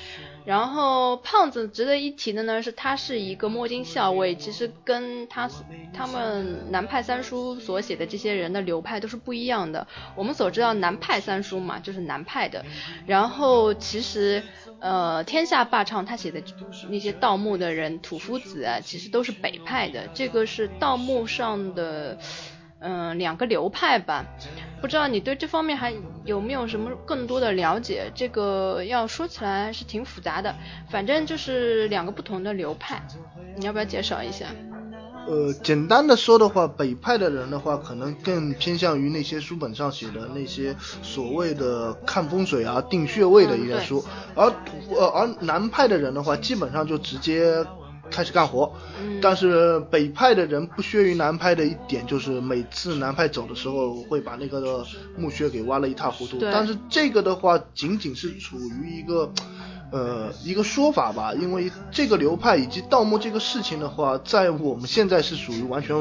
[0.47, 5.51] 然后胖子值得一提的呢是他是一个摸金校尉，其实跟他
[5.93, 9.87] 他们南派三叔所写的这些人的流派都是不一样的。
[10.15, 12.65] 我们所知道南派三叔嘛，就是南派的，
[13.07, 14.43] 然后其实。
[14.85, 16.43] 呃，天下霸唱他写的
[16.91, 20.07] 那些盗墓的人土夫子啊，其实都是北派的。
[20.13, 22.19] 这个是盗墓上的，
[22.81, 24.27] 嗯，两个流派吧。
[24.83, 25.95] 不知道你对这方面还
[26.27, 28.13] 有没有什么更多的了解？
[28.15, 30.55] 这个要说起来是挺复杂的，
[30.91, 33.03] 反正就是两个不同的流派。
[33.57, 34.49] 你要不要介绍一下？
[35.27, 44.53] 呃，简单的说的话，北派的人的话，可能更偏向于那些书本上写的那些所谓的看风水啊、定穴位的一些书，而
[44.91, 47.65] 呃而南派的人的话，基本上就直接
[48.11, 48.71] 开始干活。
[49.23, 54.85] 但是北派的人不屑于南派的一点，就是每次南派走的时候，会把那个
[55.17, 56.39] 墓穴给挖了一塌糊涂。
[56.41, 59.33] 但是这个的话，仅仅是处于一个。
[59.95, 65.95] 呃，一个说法吧，因为这个流派以及盗墓这个事情的话，在我们现在是属于完全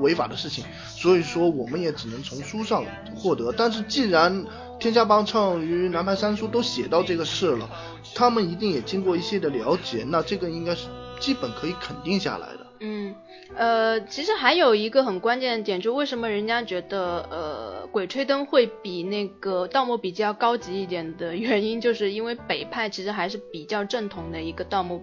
[0.00, 2.84] 违法的事情，所以说我们也只能从书上
[3.16, 3.50] 获得。
[3.56, 4.44] 但是既然
[4.78, 7.66] 天下帮唱与南派三叔都写到这个事了，
[8.14, 12.66] 他们一定也经过一些的了解，那这个应该是基本可以肯定下来的。
[12.80, 13.14] 嗯。
[13.56, 25.02] 呃，其实还有一个很关键的点，就为什么人家觉得呃《鬼吹灯》会比那个《盗墓笔记》要高级一点的原因，就是因为北派其实还是比较正统的一个盗墓。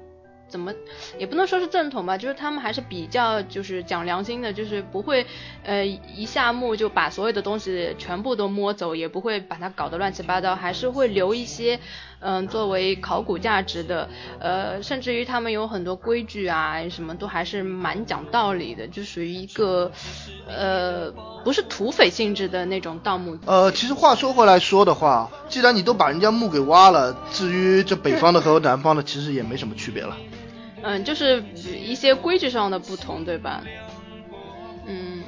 [0.50, 0.74] 怎么
[1.20, 5.26] 也不能说是正统吧，就是他们还是比较就是讲良心的，就是不会
[5.66, 11.78] 呃一下墓就把所有的东西全部都摸走，也不会把它搞得乱七八糟，还是会留一些
[12.20, 19.92] 嗯作为考古价值的，呃甚至于他们有很多规矩啊什么都还是蛮讲道理的，就属于一个
[20.48, 21.12] 呃
[21.44, 23.38] 不是土匪性质的那种盗墓。
[23.46, 30.18] 呃，其实话说回来说的话，既然你都把人家墓给挖了，至于这北方的和南方的，其实也没什么区别了。
[30.82, 31.44] 嗯，就是
[31.84, 33.64] 一些规矩上的不同，对吧？
[34.86, 35.24] 嗯，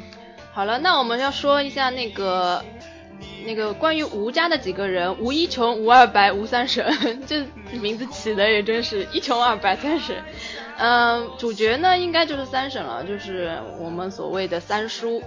[0.54, 2.64] 好了，那我们要说一下那个
[3.46, 6.86] 那个关于吴家的几个人，吴一穷、吴二白、吴三省，
[7.26, 7.46] 这
[7.80, 10.16] 名字起的也真是一穷二白三省。
[10.78, 15.22] 嗯，主角呢应该就是三省了，就是我们所谓的三叔。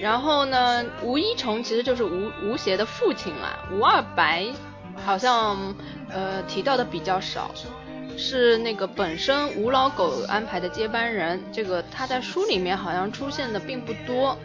[0.00, 4.46] 然后呢，吴一穷其实就是吴吴邪的父亲啦，吴二白
[5.04, 5.74] 好像
[6.10, 7.50] 呃提到的比较少。
[8.20, 14.36] 是那个本身吴老狗安排的接班人，这个他在书里面好像出现的并不多。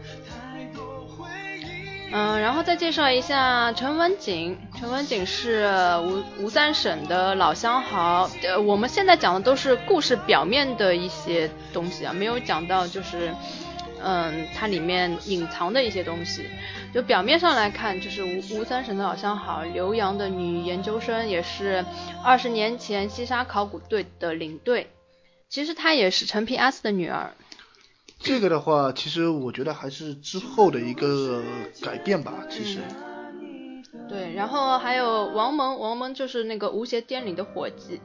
[2.15, 5.67] 嗯，然后再介绍一下陈文锦，陈文锦是
[6.03, 8.29] 吴吴三省的老相好。
[8.43, 13.33] 呃，我们现在讲的都是故事表面的一些东西啊，没有讲到就是。
[14.05, 16.49] 嗯，它里面隐藏的一些东西，
[16.93, 21.85] 就表面上来看，就是吴吴三省的老相好，浏阳的女研究生，也是
[22.21, 24.89] 二十年前西沙考古队的领队。
[25.47, 27.31] 其实她也是陈皮阿四的女儿。
[28.23, 31.41] 这个的话，其实我觉得还是之后的一个
[31.81, 32.33] 改变吧。
[32.49, 32.79] 其实。
[34.07, 37.99] 对，然后还有王蒙，王蒙就是那个吴邪店里的伙计。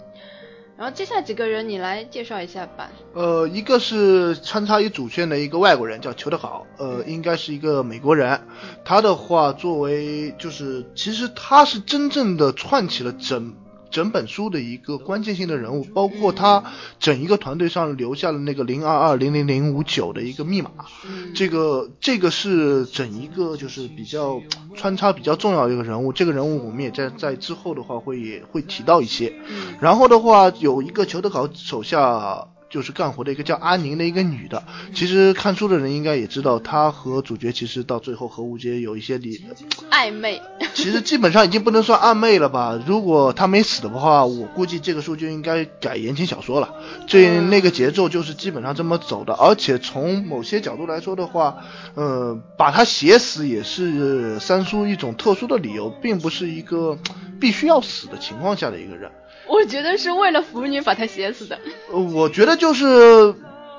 [0.76, 2.90] 然后接下来几个人，你来介绍一下吧。
[3.12, 8.40] 呃，一个是穿插于主线的一个外国人，叫裘德好，呃，应该是一个美国人。
[8.84, 13.54] 他的话，作为就是，其实他是真正的串起了整。
[13.90, 16.64] 整本书的一个关键性的人物，包括他
[16.98, 20.70] 整一个团队上留下了那个零二二零零零五九的一个密码，
[21.34, 24.40] 这个这个是整一个就是比较
[24.74, 29.32] 穿插比较重要的一个人物，这个人物我们也在在之后的话会也会提到一些。
[29.80, 34.62] 然后的话有一个裘德考手下就是干活的一个叫阿宁的一个女的。
[34.94, 39.40] 其实看书的人应该也知道，她和主角其实到最后和吴杰有一些理
[39.90, 40.40] 暧昧。
[40.74, 42.80] 其实基本上已经不能算暧昧了吧？
[42.86, 46.74] 如果她没死的话，我估计这个书就应该改言情小说了。
[47.06, 49.34] 这那个节奏就是基本上这么走的。
[49.34, 51.58] 而且从某些角度来说的话，
[51.94, 56.98] 呃，把他写死也是三叔一种特殊的理由，并不是一个
[57.40, 59.10] 必须要死的情况下的一个人。
[59.48, 61.58] 我觉得是为了腐女把他写死的。
[61.90, 63.34] 我觉得就是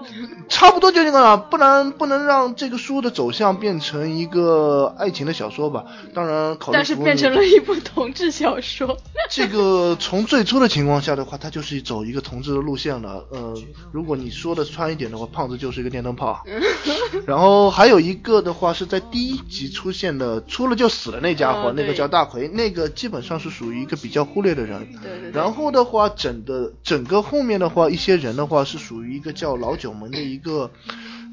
[0.50, 5.86] 差不多就这个了，不然不能让这个书的走向变成一个爱情的小说吧。
[6.14, 8.98] 当然，考虑但是变成了一部同志小说。
[9.30, 13.26] 这个从最初的情况下的话，它就是走一个同志的路线了。
[13.32, 13.54] 呃，
[13.92, 16.44] 如果你说的穿一点的话，胖子就是一个电灯泡。
[17.26, 24.88] 然后还有一个的话是在第一集出现的，出了就死的那家伙，那个叫大奎，那个基本上是属于一个比较忽略的人。
[25.02, 25.32] 对对。
[25.32, 30.72] 然后的话，整的整个后面的话，一些人的话是属于一个叫老九我们的一个，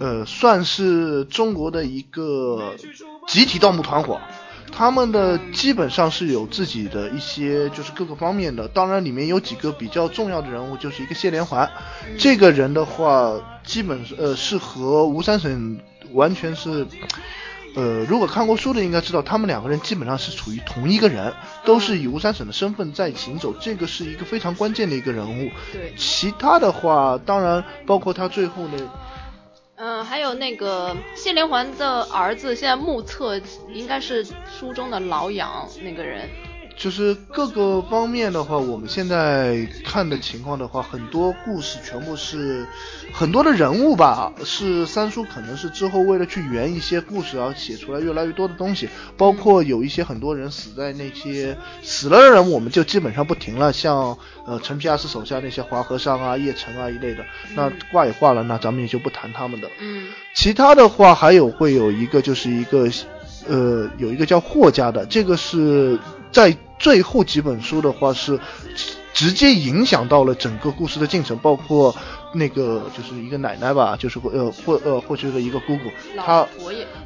[0.00, 2.74] 呃，算是中国的一个
[3.28, 4.20] 集体盗墓团伙。
[4.72, 8.68] 他们的基本上是有自己的一些，就是各个方面的。
[8.68, 11.70] 当然，里面有几个比较重要的人物，就是一个谢连环。
[12.18, 15.80] 这个人的话，基本呃是和吴三省
[16.12, 16.86] 完全是，
[17.76, 23.54] 呃，如果看过书的应该知道，他们两个人基本上是处于同一个人，都是以吴三省的身份在行走。
[23.60, 25.50] 这个是一个非常关键的一个人物。
[25.70, 25.92] 对。
[25.94, 28.90] 其他的话，当然包括他最后呢。
[29.76, 33.38] 嗯，还有那个谢连环的儿子，现在目测
[33.70, 34.24] 应该是
[34.58, 36.26] 书中的老杨那个人。
[36.76, 42.66] 就是各个方面的话，我们现在看的情况的话，很多故事全部是
[43.12, 54.16] 很多的人物吧，是三叔可能是之后为了去圆一些故事而写出来越来越多的东西，包括有一些很多人死在那些死了的人，我们就基本上不停了，像
[54.46, 57.24] 呃陈皮阿斯手下那些华和尚啊、叶城啊一类的，
[57.54, 59.68] 那挂也挂了，那咱们也就不谈他们的。
[59.80, 60.08] 嗯。
[60.34, 62.86] 其他的话还有会有一个就是一个
[63.48, 65.98] 呃有一个叫霍家的，这个是
[66.36, 66.56] 在。
[66.78, 68.38] 最后几本书的话是
[69.14, 71.96] 直接影响到了整个故事的进程，包括
[72.34, 75.84] 那个就是一个奶奶吧，就是呃或呃或者是一个姑姑，
[76.18, 76.46] 她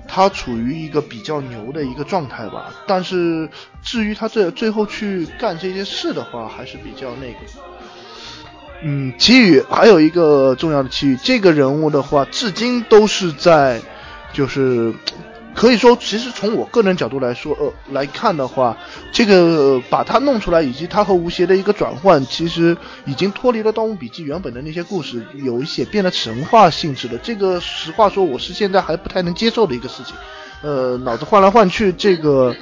[0.09, 2.75] 她处于一个比较牛的一个状态吧。
[2.85, 3.49] 但是
[3.81, 7.39] 至于她最最后去干这些事的话，还是比较那个。
[8.83, 13.81] 嗯，奇遇还有一个重要的奇遇，这个人物的话，至今都是在
[14.33, 14.93] 就是。
[15.55, 18.77] 可以说，其实从我个人角度来说，呃，来看的话，
[19.13, 27.19] 这个把它弄出来，以及它和吴邪的一个转换，其实已经脱离了《盗墓笔记》原本的那些故事，有一些变得神话性质的。
[27.19, 30.15] 这个实话说，我是现在还不太能接受的一个事情。
[30.63, 32.55] 呃，脑子换来换去，这个，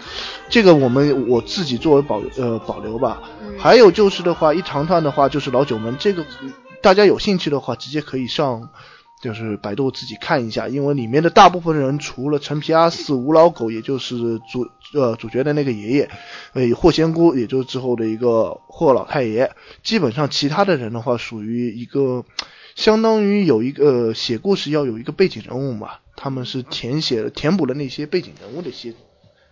[0.49, 3.21] 这个我们我自己作为保呃保留吧。
[3.59, 6.25] 还有就是的话，一长段的话就是老九门，这个
[6.81, 8.69] 大家有兴趣的话，直接可以上。
[9.21, 14.17] 就是百度自己看一下，因为里面的大部分人除了陈皮阿四、吴老狗，也就是
[14.51, 16.11] 主呃主角的那个爷爷，
[16.53, 19.51] 呃霍仙姑，也就是之后的一个霍老太爷，
[19.83, 22.25] 基本上其他的人的话，属于一个
[22.77, 28.95] 相当于有一个写故事要有一个背景人物嘛，他们是填写填补了那些背景人物的一些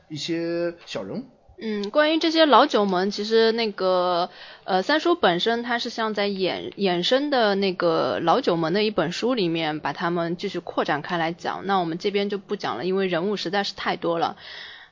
[0.08, 1.24] 一些小人物。
[1.58, 4.28] 嗯，关于这些老九门，其实那个
[4.64, 14.36] 呃三叔本身他是像在衍衍生的那个老九门的一本书里面把他们继续扩展开来讲，那我们这边就不讲了，因为人物实在是太多了。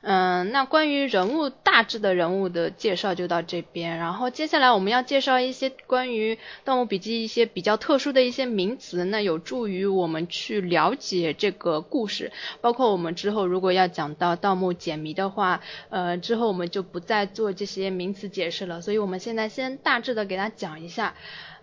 [0.07, 21.15] 嗯，那关于人物大致的人物的介绍就到这边，然后接下来我们要介绍一些关于《盗墓笔记》一些比较特殊的一些名词，那有助于我们去了解这个故事，包括我们之后如果要讲到盗墓解谜的话，呃，之后我们就不再做这些名词解释了，所以我们现在先大致的给大家讲一下。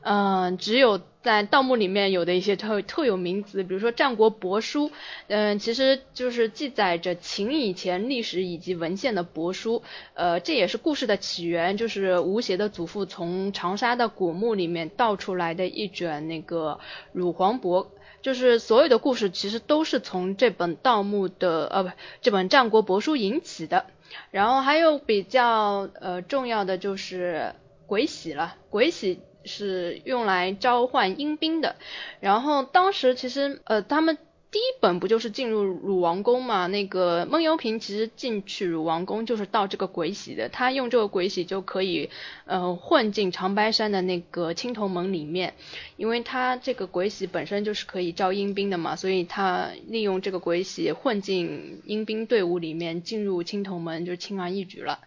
[0.04, 4.90] 嗯，只有在盗墓里面有的一些特特有名词，比如说《战国帛书》，
[5.28, 9.84] 嗯，其实就是记载着秦以前历史以及文献的帛书，
[10.16, 16.80] 呃，这也是故事的起源，就是吴邪的祖父从长沙的古墓里面盗出来的一卷那个
[17.12, 17.86] 乳黄帛，
[18.24, 21.92] 就是所有的故事其实都是从这本盗墓的呃不
[22.22, 23.86] 这本《战国帛书》引起的。
[24.32, 27.54] 然后还有比较呃重要的就是
[27.86, 29.20] 鬼玺了，鬼玺。
[29.46, 31.76] 是用来召唤阴兵的，
[32.20, 34.18] 然后当时其实呃他们
[34.52, 36.68] 第一本不就是进入鲁王宫嘛？
[36.68, 42.10] 那个孟幽平其实进去鲁王宫就是到这个鬼玺的，他用这个鬼玺就可以
[42.46, 45.54] 呃混进长白山的那个青铜门里面，
[45.96, 55.00] 因为他这个鬼玺本身就是可以招阴兵的嘛，所以他利用这个鬼玺混进阴兵队伍里面，进入青铜门就轻而易举了。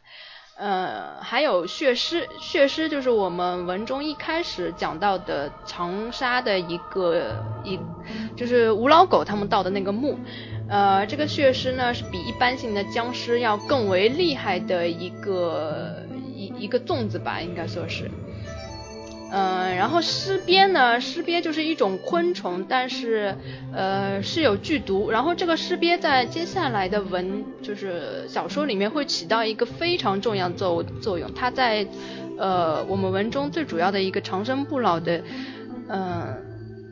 [0.56, 7.78] 呃，还有血尸，血尸就是我们文中一开始讲到的长沙的一个一，
[8.36, 10.18] 就是吴老狗他们盗的那个墓。
[10.68, 18.10] 呃，这个血尸呢是比一般性的僵尸要更为厉害的一个一一个粽子吧，应该说是。
[19.36, 23.34] 嗯，然后尸鳖呢，尸鳖就是一种昆虫，但是
[23.72, 25.10] 呃是有剧毒。
[25.10, 31.28] 然后这个尸鳖在接下来的文就是小说里面会起到一个非常重要作作用。
[31.34, 31.84] 它在
[32.38, 35.20] 呃我们文中最主要的一个长生不老的
[35.88, 36.36] 嗯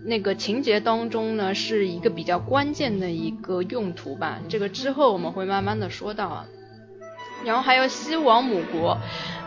[0.04, 4.40] 那个情节当中呢，是一个比较关键的一个用途吧。
[4.48, 6.44] 这个之后我们会慢慢的说到啊。
[7.44, 8.96] 然后还有西王母国，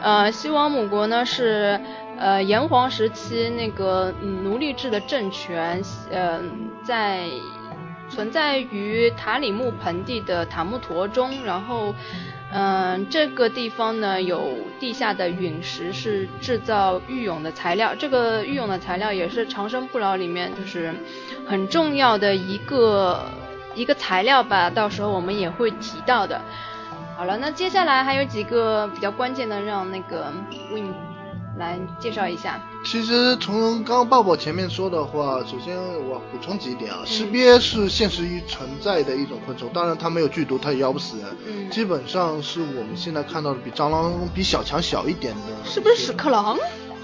[0.01, 1.79] 呃西王母国呢是。
[2.17, 6.39] 呃，炎黄时期那个奴隶制的政权，呃，
[6.81, 7.25] 在
[8.07, 11.93] 存在于塔里木盆地的塔木陀中，然后，
[12.53, 17.93] 嗯，这个地方呢有地下的陨石，是制造玉俑的材料。
[17.93, 20.95] 这个玉俑的材料也是长生不老里面就是
[21.45, 23.25] 很重要的一个
[23.75, 26.39] 一个材料吧，到时候我们也会提到的。
[27.17, 30.31] 好了，那接下来还有几个比较关键的，让那个
[30.71, 30.93] Win。
[31.57, 32.61] 来介绍一下。
[32.83, 35.73] 其实从刚刚抱抱前面说的话，首先
[36.05, 41.27] 我补充几点啊，尸鳖是现实于存在的一种昆虫，当然它没有剧毒，它也咬不死人。
[41.47, 41.69] 嗯。
[41.69, 45.41] 基本上是我们现在看到的比蟑螂、比小强小一点的。
[45.63, 46.57] 是不是屎壳郎？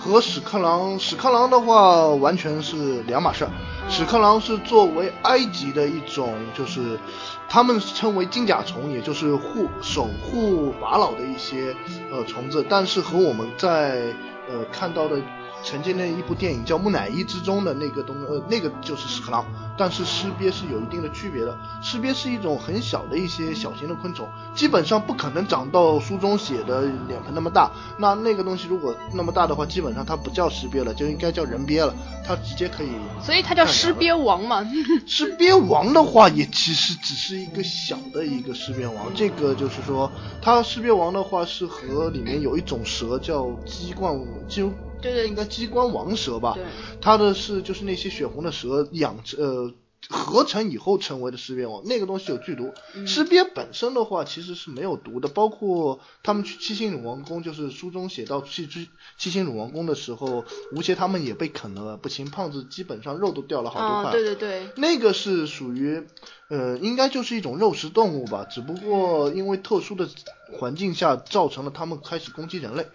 [0.03, 3.47] 和屎壳郎，屎壳郎的话完全是两码事。
[3.87, 6.99] 屎壳郎是作为埃及的一种，就是
[7.47, 11.75] 他们称为金甲虫，也就是护守护法老的一些
[12.11, 14.01] 呃虫子，但是和我们在
[14.49, 15.21] 呃，看到的
[15.63, 19.45] 曾经的一部电影叫《木乃伊》之中的那个东，呃，那个就是屎壳郎，
[19.81, 21.57] 但是尸鳖是有一定的区别的。
[21.81, 27.71] 尸鳖是一种很小的一些小型的昆虫，基本上不可能长到书中写的脸盆那么大。
[27.97, 31.95] 那那个东西如果那么大的话，基本上它不叫尸鳖了，就应该叫人鳖了。
[32.23, 32.91] 它直接可以，
[33.23, 34.63] 所以它叫尸鳖王嘛。
[35.07, 39.11] 尸鳖王的话，也其实只是一个小的一个尸鳖王。
[39.15, 40.11] 这个就是说，
[40.43, 44.11] 它尸鳖王的话是和里面有一种蛇叫鸡冠。
[44.47, 44.71] 就
[45.01, 46.53] 对对，应该机关王蛇吧？
[46.53, 46.63] 对，
[47.01, 49.73] 它的是就是那些血红的蛇养呃
[50.09, 52.73] 合成以后成为的尸鳖王，那个东西有剧毒。
[53.05, 60.43] 尸鳖本身的话其实是没有毒的，包括他们去七星鲁王宫，就是书中写到去七七星鲁王宫的时候，
[60.75, 64.11] 吴邪他们也被啃了，不行，胖子基本上肉都掉了好多块。
[64.11, 66.03] 对对对，那个是属于
[66.51, 70.07] 呃应该就是一种肉食动物吧，只不过因为特殊的。
[70.53, 72.85] 环境下造成了他们开始攻击人类。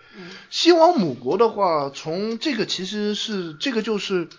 [0.51, 4.27] 西王母国的话，从这个其实是这个就是《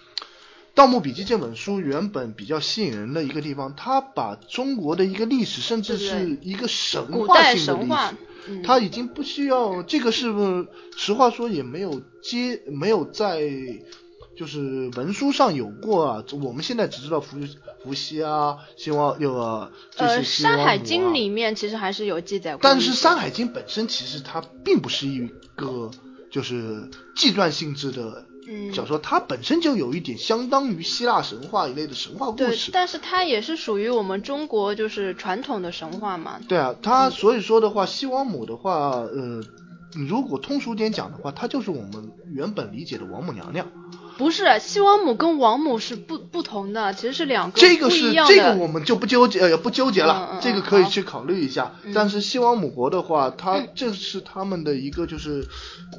[0.75, 10.27] 盗墓笔记》这本书原本比较吸引人的一个地方，它把中国的一个历史，甚至是一个神话性的历史，它已经不需要这个是，
[10.95, 13.49] 实话说也没有接，没有在。
[14.37, 17.37] 就是文书上有过啊，我们现在只知道伏
[17.83, 22.59] 伏羲啊，西王有啊呃，《山海经》里面其实还是有记载过。
[22.61, 25.89] 但是《山海经》本身其实它并不是一个
[26.29, 28.25] 就是纪传性质的
[28.71, 32.69] 小说，它本身就有一点相当于希腊神话一类的神话故事。
[32.69, 36.39] 对，但是它也是属于我们中国就是传统的神话嘛。
[36.47, 39.41] 对啊，它所以说的话，西王母的话，呃，
[40.07, 43.67] 如果通俗点讲的话，它就是我们原本理解的王母娘娘。
[44.17, 51.73] 不是，西王母跟王母是不不同的，其实是两个这个是这个我们就不纠结呃不纠结了，这个可以去考虑一下。
[51.93, 55.45] 但是西王母国的话，它这是他们的一个就是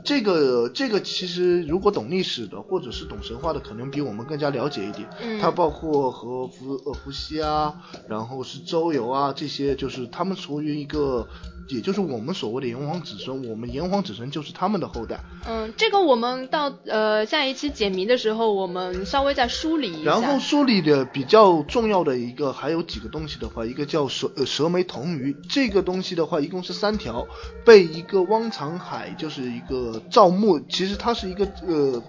[0.04, 5.08] 这个这个其实如果懂历史的或者是懂神话的，可能比我们更加了解一点。
[5.40, 7.74] 它包括和伏呃伏羲啊，
[8.08, 11.26] 然后是周游啊这些，就是他们属于一个。
[11.70, 15.20] 也就是我们所谓的炎黄子孙，我们炎黄子孙就是他们的后代。
[15.46, 20.10] 嗯，这个我们到呃下一期解谜的时候，我们稍微再梳理一下。
[20.10, 27.28] 然后梳理的比较重要的一个还有几个东西的话，一个叫蛇呃蛇眉铜鱼，这个东西的话一共是三条，
[27.64, 32.02] 被一个汪长海就是一个造墓，其实他是一个呃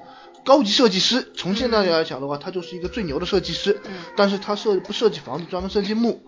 [0.44, 3.80] 高级设计师，从现在来讲的话，他就是一个最牛的设计师。
[3.86, 3.92] 嗯。
[4.16, 6.22] 但是他设不设计房子，专门设计墓。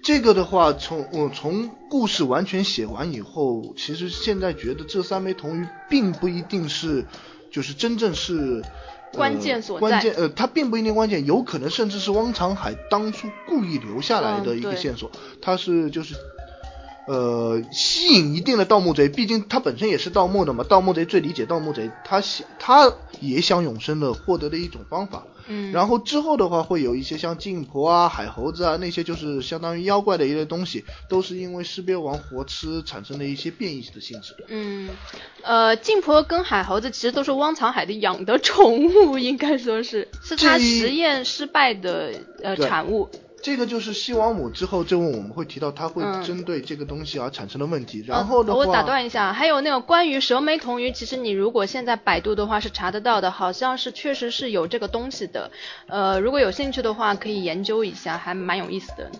[0.00, 7.04] 这个的话，从我从故事完全写完以后，其实现在觉得这三枚铜鱼并不一定是，
[7.50, 8.62] 就是真正是
[9.12, 9.88] 关键所在。
[9.88, 15.10] 关键呃，它并不一定关键，有可能甚至是汪长海当初故意留下来的一个线索。
[15.40, 16.14] 它是就是
[17.08, 25.24] 呃吸引一定的盗墓贼，毕竟他本身也是盗墓的嘛，盗墓贼最理解盗墓贼，他想他也想永生的获得的一种方法。
[25.50, 34.36] 嗯，然后之后的话，会有一些像镜婆啊、海猴子啊那些，就是相当于妖怪的一类东西，都是因为尸鳖王活吃产生的一些变异的性质。
[34.48, 34.90] 嗯，
[35.42, 43.08] 呃，镜婆跟海猴子其实都是汪藏海的养的宠物，应该说是是他实验失败的呃产物。
[43.40, 48.04] 这个就是西王母之后，这问我们会提到，它会嗯针对这个东西而产生的问题。
[48.06, 55.50] 然后的话，呃我打断一下，还有那个关于蛇眉铜鱼，其实你如果现在百度的话是查得到的，好像是确实是有这个东西的。
[55.86, 59.10] 呃，如果有兴趣的话，可以研究一下，还蛮有意思的。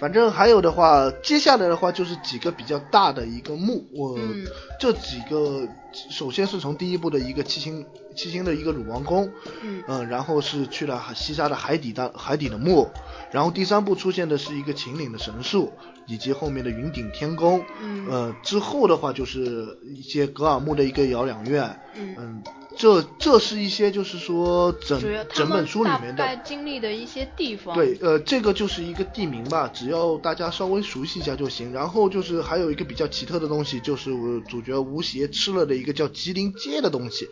[0.00, 4.46] 反正还有的话，接下来的话就是几个比较大的一个墓，我、嗯。
[4.80, 7.84] 这几个首先是从第一部的一个七星
[8.16, 9.30] 七星的一个鲁王宫，
[9.62, 10.08] 嗯。
[10.08, 12.88] 然后是去了西沙的海底的海底的墓，
[13.30, 15.70] 然后第三部出现的是一个秦岭的神树，
[16.06, 18.06] 以及后面的云顶天宫，嗯。
[18.08, 22.14] 呃之后的话就是一些格尔木的一个疗养院，嗯。
[22.18, 22.42] 嗯，
[22.76, 25.00] 这这是一些就是说整
[25.34, 27.74] 整本书里面的概经历的一些地方。
[27.74, 31.72] 对，呃，这个就是一个地名吧，只要大家稍微熟悉一下就行。
[31.72, 37.28] 然后就是还有一个比较奇特的东西，就是我主角吴邪吃了的一个叫麒麟街的东西，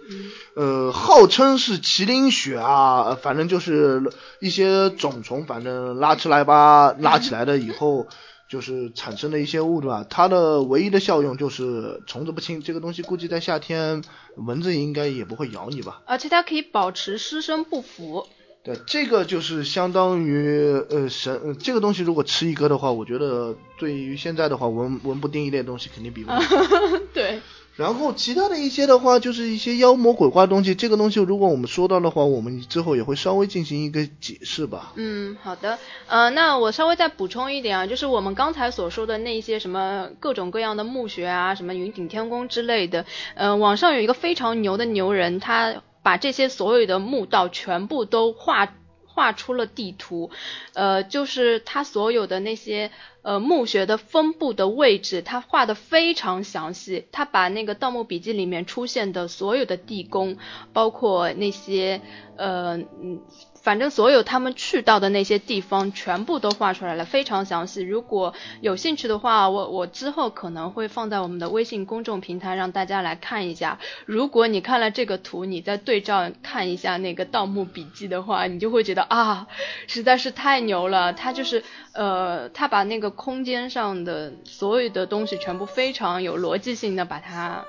[0.57, 4.03] 嗯呃，号称是麒麟血啊，呃反正就是
[4.41, 8.07] 一些种虫，反正拉出来吧，拉起来了以后。
[8.49, 14.03] 就是产生的一些物质啊，它的唯一的效用就是虫子不侵，这个东西估计在夏天
[14.36, 16.03] 蚊子应该也不会咬你吧。
[16.07, 18.26] 而且它可以保持尸身不腐。
[18.64, 26.40] 对，这个就是相当于呃神、呃，这个东西如果吃一个的话，我觉得对于现在的话，蚊蚊不叮一类东西肯定比不了。
[27.14, 27.40] 对，
[27.79, 34.93] 然后其他的一些的话，就是一些妖魔鬼怪东西，这个东西如果我们说到的话，我们之后也会稍微进行一个解释吧。
[34.97, 43.07] 嗯，好的，呃，那我稍微再补充一点啊，就是我们刚才所说的那些什么各种各样的墓穴啊，什么云顶天宫之类的，
[43.37, 48.66] 呃，网上有一个非常牛的牛人，他把这些所有的墓道全部都画
[49.19, 50.31] 画出了地图，
[50.75, 52.93] 呃，就是他所有的那些
[53.23, 57.09] 呃墓穴的分布的位置，他画的非常详细。
[57.11, 60.37] 他把那个《盗墓笔记》里面出现的所有的地宫，
[60.73, 62.01] 包括那些
[62.37, 63.21] 呃嗯。
[63.62, 67.82] 反正所有他们去到的那些地方全部都画出来了，非常详细。
[67.82, 73.78] 如果有兴趣的话，我我之后可能会放在我们的微信公众平台让大家来看一下。
[74.06, 79.46] 如果你看了这个图，你再对照看一下那个《盗墓笔记》的话，你就会觉得啊，
[79.86, 81.12] 实在是太牛了。
[81.12, 87.64] 他就是呃，他把那个空间上的所有的东西全部非常有逻辑性的把它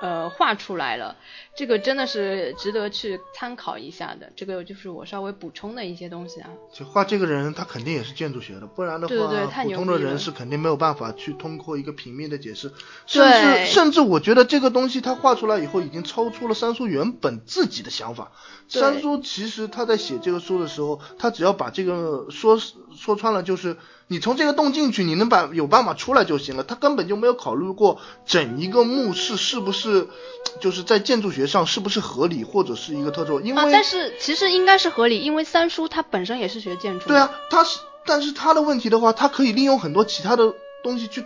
[0.00, 1.16] 呃画出来了。
[1.54, 6.48] 这个真的是值得去参考一下的，这个就是我稍微补充的一些东西啊。
[6.72, 12.72] 就画这个人，他肯定也是建筑学的，不然的话，对对对太普通的人是肯定没有办法去通过一个平面的解释，
[13.06, 18.32] 甚至甚至我觉得这个东西他画出来以后，已经超出了三叔原本自己的想法。
[18.68, 22.58] 三叔其实他在写这个书的时候，他只要把这个说
[22.96, 23.76] 说穿了，就是
[24.06, 26.64] 你从这个洞进去，你能把有办法出来就行了。
[26.64, 30.08] 他根本就没有考虑过整一个墓室是不是
[30.60, 37.06] 就是在建筑学上是不是合理，或者是一个特殊，因为、啊，但是其实应该是合理，因为三叔他本身也是学建筑的。
[37.06, 41.24] 对啊，他是，但是他的问题的话，他可以利用很多其他的东西去，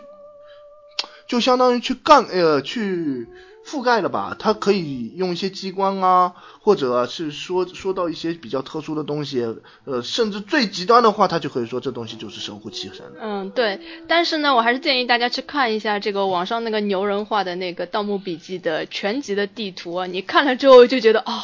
[1.27, 3.27] 就相当于去干呃去
[3.67, 4.37] 覆盖了吧。
[4.39, 9.45] 他可以用一些机关啊，或者是说说到一些比较特殊的东西，
[9.85, 13.05] 呃，甚至最极端的话，他就可以说这东西就是神乎其神。
[13.21, 21.43] 嗯，对，但是呢，我还是建议大家去看一下这个网上那个牛人画的那个《盗墓笔记》的全集的地图啊，你看了之后就觉得哦，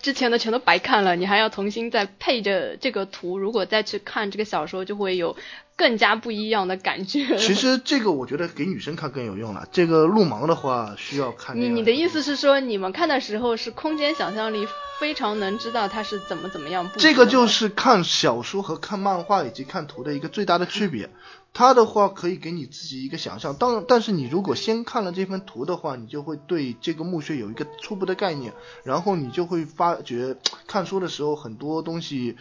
[0.00, 5.36] 之前的全都白看了，你还要重新再配着这个图，如果再去看这个小说，就会有
[5.78, 7.38] 更加不一样的感觉。
[7.38, 14.66] 其实这个我觉得给女生看更有用了，这个路盲的话需要看、你你的意思是说，你们看的时候是空间想象力
[14.98, 21.08] 非常能知道它是怎么怎么样布这个就是看小说和看漫画以及看图的一个最大的区别。
[21.54, 28.52] 它的话可以给你自己一个想象，当但是你如果先看了这份图的话，你就会对这个墓穴有一个初步的概念，
[28.84, 32.36] 然后你就会发觉看书的时候很多东西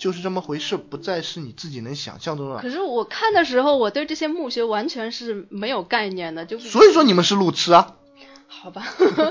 [0.00, 2.58] 就是这么回事，不再是你自己能想象中的。
[2.62, 7.96] 可是我看的时候，我对这些墓穴完全是没有概念的，就所以说你们是路痴啊。
[8.48, 8.82] 好吧。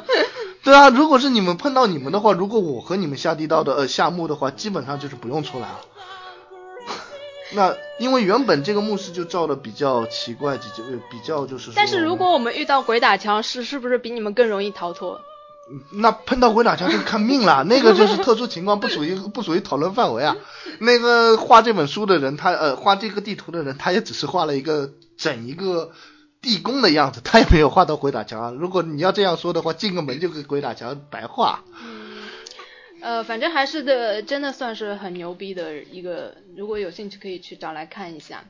[0.63, 5.79] 对啊，如果是你们碰到你们的话，如果我和你们下地道的呃下墓的话，基本上就是不用出来了。
[7.51, 11.71] 那因为原本这个墓室就造的比较奇怪，就就比较就是。
[11.75, 15.19] 但是如果我们遇到鬼打墙，是是不是比你们更容易逃脱？
[15.91, 20.35] 那碰到鬼打墙就看命了，那个就是特殊情况，不属于不属于讨论范围啊。
[20.79, 25.91] 那个画这本书的人，他呃画这个地图的人，他也只是画了一个整一个
[26.41, 28.55] 地宫的样子，他也没有画到鬼打墙。
[28.55, 31.63] 如果你要这样说的话，进个门就给鬼打墙，白画。
[33.01, 38.43] 呃，反正还是的，真的算是很牛逼的一个，如果有兴趣可以去找来看一下。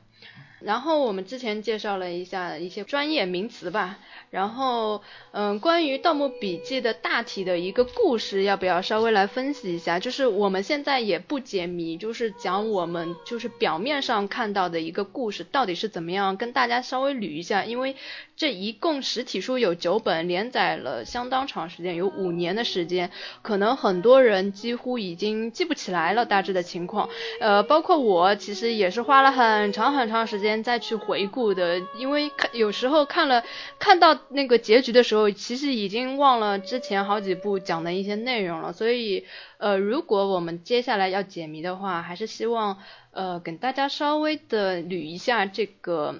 [0.60, 3.98] 然后我们之前介绍了一下一些专业名词吧，
[4.30, 5.02] 然后
[5.32, 10.00] 嗯，关于《盗墓笔记》的大体的一个故事，要不要稍微来分析一下？
[10.00, 17.96] 就是我们现在也不解谜，就是讲我们就是表面上看到的一个故事到底是怎么样，跟大家稍微捋一下，因为
[18.36, 27.08] 这一共实体书有九本，连载了相当长时间，有五年的时间，可能很多人几乎已经记不起来了大致的情况，
[27.40, 30.49] 呃，包括我其实也是花了很长很长时间。
[30.64, 33.44] 再去回顾的，因为看有时候看了
[33.80, 38.74] 看到那个结局的时候，其实已经忘了之前好几部讲的一些内容了。
[38.74, 39.26] 所以，
[39.58, 42.78] 呃，如果我们接下来要解谜的话，还是希望
[43.12, 46.16] 呃给大家稍微的捋一下这个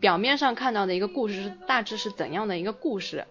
[0.00, 3.26] 表面上看到的一个故事是大致是怎样的一个故事。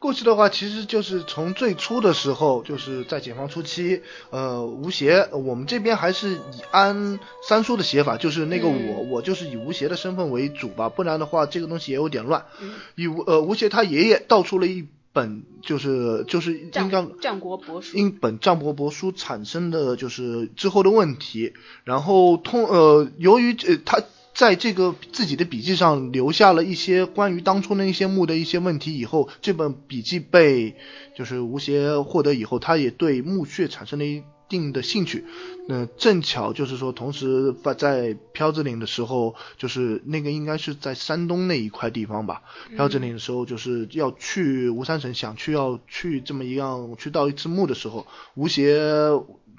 [0.00, 12.46] 过去的话，其实就是从最初的时候，就是在解放初期，呃，吴邪，我们这边还是以安三叔的写法，就是那个我，我就是以吴邪的身份为主吧，不然的话，这个东西也有点乱。
[12.94, 24.00] 以吴呃吴邪他爷爷道出了一本，就是就是应该战国帛书，一本战国帛书产生的就是之后的问题，然后通呃由于呃他。
[24.38, 30.76] 在这个自己的笔记上留下了一些关于当初那些墓的一些问题以后，这本笔记被
[31.16, 35.24] 就是吴邪获得以后，他也对墓穴产生了一定的兴趣。
[35.66, 42.42] 那正巧就是说，同时在飘子岭的时候，就是那个应该是在山东那一块地方吧。
[42.76, 48.78] 飘子岭的时候，就是要去吴三省，想去要去这么一样去盗一次墓的时候，吴邪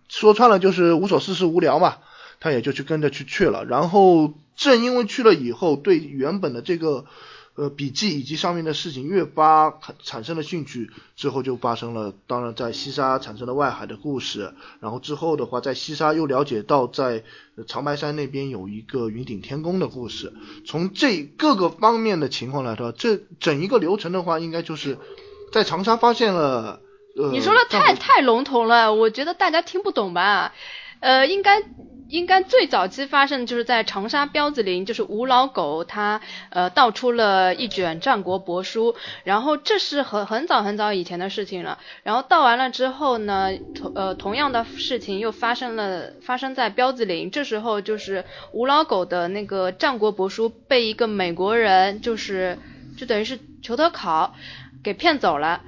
[0.08, 1.98] 说穿了就是无所事事无聊嘛，
[2.40, 4.34] 他也就去跟着去去了，然后。
[4.60, 7.06] 正因为去了以后，对原本的这个
[7.56, 17.24] 呃笔记以及上面的事情越发产生了兴趣，之后就发生了，当然在西沙产生了外海的故事，然后之后的话，在西沙又了解到在
[17.68, 20.34] 长白山那边有一个云顶天宫的故事。
[20.66, 24.98] 从这各个方面的情况来说，这整一个流程的话，应该就是
[25.54, 26.82] 在长沙发现了。
[27.16, 30.54] 呃，你说的太太笼统了，我觉得大家听不懂吧？
[31.00, 31.64] 呃，应该。
[32.10, 41.78] 应该最早期发生就是在长沙彪子林，就是吴老狗他呃盗出了一卷战国帛书，然后这是很很早很早以前的事情了。
[42.02, 47.30] 然后盗完了之后呢，同呃同样的事情又发生了，发生在彪子林。
[47.30, 52.58] 这时候就是吴老狗的那个战国帛书被一个美国人，就是
[52.98, 54.34] 就等于是裘德考
[54.84, 55.62] 给骗走了，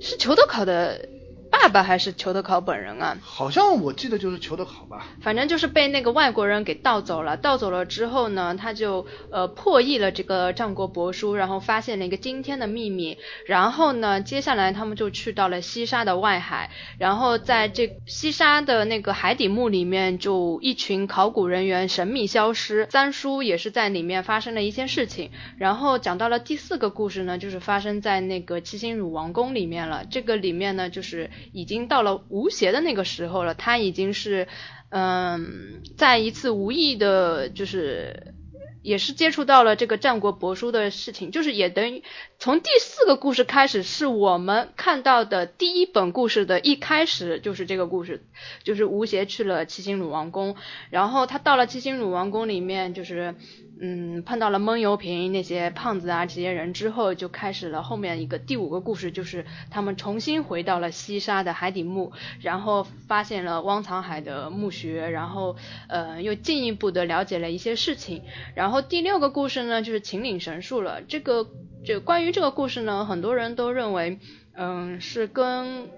[0.00, 1.08] 是裘德考的。
[1.50, 3.16] 爸爸还是裘德考本人啊？
[3.22, 5.06] 好像我记得就是裘德考吧。
[5.22, 7.36] 反正就是被那个外国人给盗走了。
[7.38, 13.16] 盗走了之后呢，他就呃破译了这个战国帛书，然后发现了一个惊天的秘密。
[13.46, 22.86] 然后呢，接下来他们就去到了西沙的外海，然后在这西沙的那个海底墓里面，就一群考古人员神秘消失。
[22.90, 25.30] 三叔也是在里面发生了一些事情。
[25.56, 30.04] 然后讲到了第四个故事呢，就是发生在那个七星汝王宫里面了。
[30.10, 31.30] 这个里面呢，就是。
[31.52, 34.48] 已经到了吴邪的那个时候了，他已经是，
[34.90, 38.34] 嗯，在一次无意的，就是。
[38.80, 42.02] 也是接触到了这个战国帛书的事情，就是也等于
[42.38, 48.22] 从第四个故事开始，是我们看到的第一本故事的一开始，就是这个故事，
[48.62, 50.56] 就是吴邪去了七星鲁王宫，
[50.90, 53.34] 然后他到了七星鲁王宫里面，就是
[53.80, 65.54] 嗯碰到了闷油瓶那些胖子啊这些人之后，就开始了后面一个第五个故事，就是他们重新回到了西沙的海底墓，然后发现了汪藏海的墓穴，然后
[65.88, 68.22] 呃又进一步的了解了一些事情，
[68.56, 68.78] 然后。
[68.88, 71.02] 第六个故事呢，就是秦岭神树了。
[71.02, 71.46] 这个
[71.84, 74.18] 就关于这个故事呢，很多人都认为，
[74.54, 75.84] 嗯，是跟《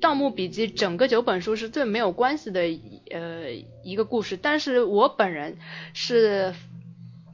[0.00, 2.60] 盗墓笔记》整个九本书是最没有关系的
[3.10, 3.50] 呃
[3.82, 4.38] 一个故事。
[4.38, 5.58] 但是我本人
[5.92, 6.54] 是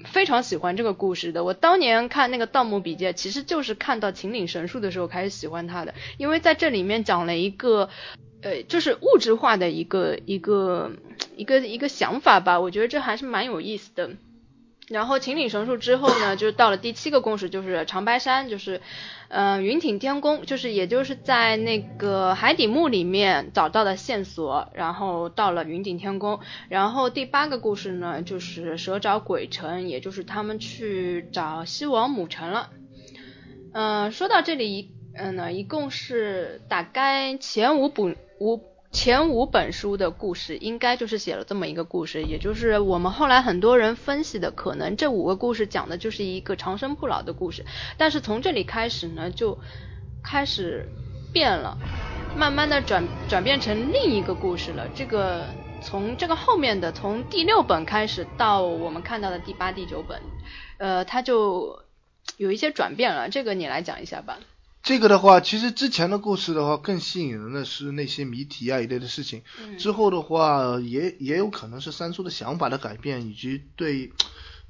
[0.05, 1.45] 非常喜欢这个故事的。
[1.45, 7.89] 我当年看那个《盗墓笔记》，其实就是看到秦岭神树的时候开始喜欢他的，因为在这里面讲了一个
[8.43, 10.93] 呃，就是物质化的一个一个
[11.37, 12.59] 一个一个想法吧。
[12.61, 14.11] 我觉得这还是蛮有意思的。
[14.89, 18.81] 然后秦岭神树之后呢，就到了第七个故事，就是长白山，就是，
[19.33, 26.41] 嗯，云顶天宫，就是也就是在那个海底墓里面找到的线索，然后到了云顶天宫。
[26.69, 32.71] 然后第八个故事呢，就是蛇沼鬼城，也就是他们去找西王母城了。
[33.73, 38.61] 嗯，说到这里一，嗯呢，一共是大概前五本五。
[38.93, 47.65] 前五本书的故事应该就是写了这么一个故事，也就是我们后来很多人分析的，可能这五个故事讲的就是一个长生不老的故事。
[47.97, 49.57] 但是从这里开始呢，就
[50.25, 50.89] 开始
[51.33, 51.79] 变了，
[52.37, 54.89] 慢慢的转转变成另一个故事了。
[54.93, 55.47] 这个
[55.81, 60.21] 从这个后面的从第六本开始到我们看到的第八、第九本，
[60.79, 61.85] 呃，它就
[62.37, 63.29] 有一些转变了。
[63.29, 64.41] 这个你来讲一下吧。
[64.91, 69.43] 这个的话，其实之前的故事的话，更吸引人的是那些谜题啊一类的事情。
[69.79, 74.11] 之后的话，也也有可能是三叔的想法的改变，以及对。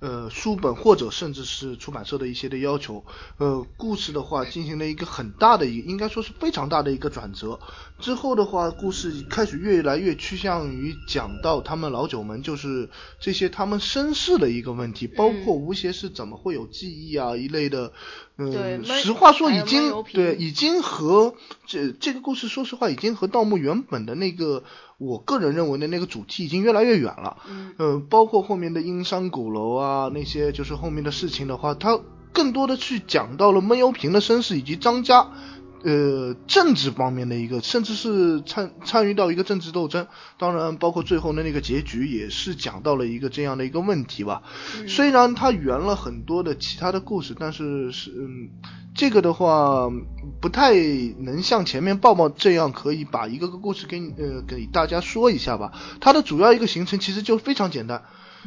[0.00, 3.04] 呃，书本或者甚至是出版社的一些的要求，
[3.36, 7.60] 呃，故事的话进行了一个很大的一，应该说是非常大的一个转折。
[7.98, 12.88] 之后的话，故事开始越来越趋向于讲到他们老九门，就是
[13.20, 17.92] 这些他们身世的一个问题，包括吴邪是怎么会有记忆啊一类的。
[18.38, 21.34] 嗯，实话说已经对，已经和
[21.66, 24.64] 这这个故事，说实话已经和盗墓原本的那个。
[25.00, 31.98] 我个人认为的那个主题已经越来越远了，嗯，呃，包括后面的殷商鼓楼啊，那些就是后面的事情的话，它
[32.34, 35.30] 更多的去讲到了闷油瓶的身世以及张家，
[35.82, 40.06] 呃，政治方面的一个，甚至是参参与到一个政治斗争，
[40.38, 44.42] 当然包括最后的那个结局也是讲到了一个这样的一个问题吧。
[44.86, 48.50] 虽然它圆了很多的其他的故事，但是是嗯。
[48.92, 49.88] 这个的话
[50.40, 50.74] 不太
[51.20, 55.72] 能像前面抱抱这样可以把一个个故事给呃给大家说一下吧。
[56.00, 58.02] 它的主要一个行程其实就非常简单，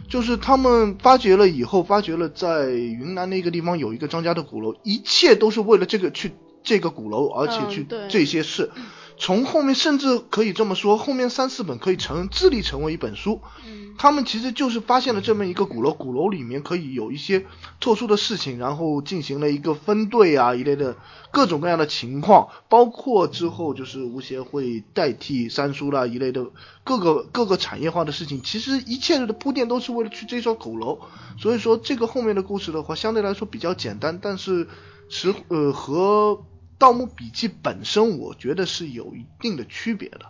[0.10, 8.72] 就是他们发掘了以后，发掘了在云南那个地方有一个张家的鼓楼，一切都是为了这个去这个鼓楼，而且去这些事。
[9.16, 13.42] 从后面甚至可以这么说，后面三四本可以成自立成为一本书。
[13.64, 17.46] 嗯，他们其实就是发现了这么一个鼓楼，鼓楼里面可以有一些
[17.80, 20.98] 特殊的事情，然后进行了一个分队啊一类的
[21.32, 26.48] 各种各样的情况，包括之后就是吴邪会代替三叔啦一类的
[26.84, 28.42] 各个各个产业化的事情。
[28.42, 31.00] 其实一切的铺垫都是为了去这座鼓楼，
[31.38, 34.68] 所以说这个后面的故事的话，相对来说比较简单，但是
[35.08, 36.32] 实呃和。
[36.84, 40.26] 《盗墓笔记》本身，我觉得是有一定的区别的。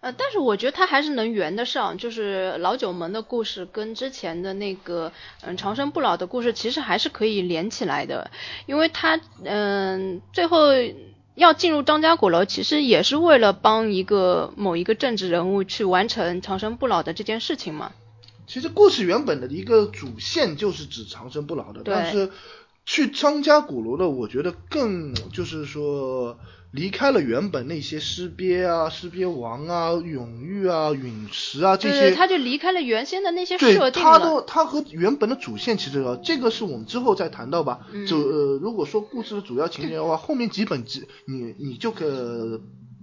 [0.00, 8.30] 呃，但是我觉得它还是能圆得上，就是老九门的故事跟之前的那个嗯长生不老的故事，其实还是可以连起来的。
[8.66, 10.66] 因为他嗯最后
[11.34, 17.92] 要进入张家鼓楼，其实也是为了帮一个某一个政治人物去完成长生不老的这件事情嘛。
[18.46, 22.30] 其实故事原本的一个主线就是指长生不老的，但是。
[22.86, 26.38] 去张家鼓楼的，我觉得更就是说
[26.70, 33.90] 离开了原本那些尸鳖啊、尸鳖王啊、永玉啊、陨石啊这些，他就离开了原先的那些设定了。
[33.90, 37.80] 他都他和原本的主线其实这个是我们之后再谈到吧。
[38.08, 42.60] 就呃，如果说故事的主要情节的话，后面几本几你你就可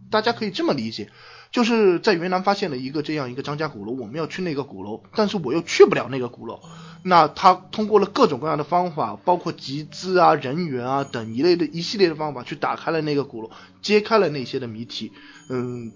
[0.10, 1.10] 大家可以这么理解。
[1.52, 6.62] 就是在云南发现了一个这样一个张家鼓楼，我们要去那个鼓楼，但是我又去不了那个鼓楼。
[7.04, 13.52] 那他通过了各种各样的方法，包括集资啊、人员啊等一类的一系列的方法，去打开了那个鼓楼，
[13.82, 15.12] 揭开了那些的谜题。
[15.50, 15.92] 嗯，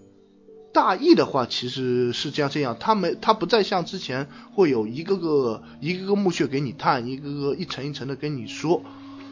[0.74, 8.84] 大意的话其实是这样这样，他没他不再像之前会有一个个一个个墓穴给你探，一个个一层一层的跟你说。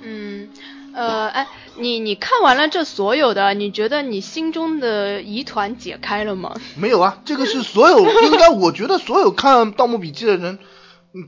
[0.01, 0.49] 嗯。
[0.95, 1.45] 呃，哎，
[1.77, 6.55] 你你看完了这所有的，你觉得你心中的疑团解开了吗？
[6.77, 10.57] 没有啊，这个是所有应该，我觉得所有看《盗墓笔记》的人，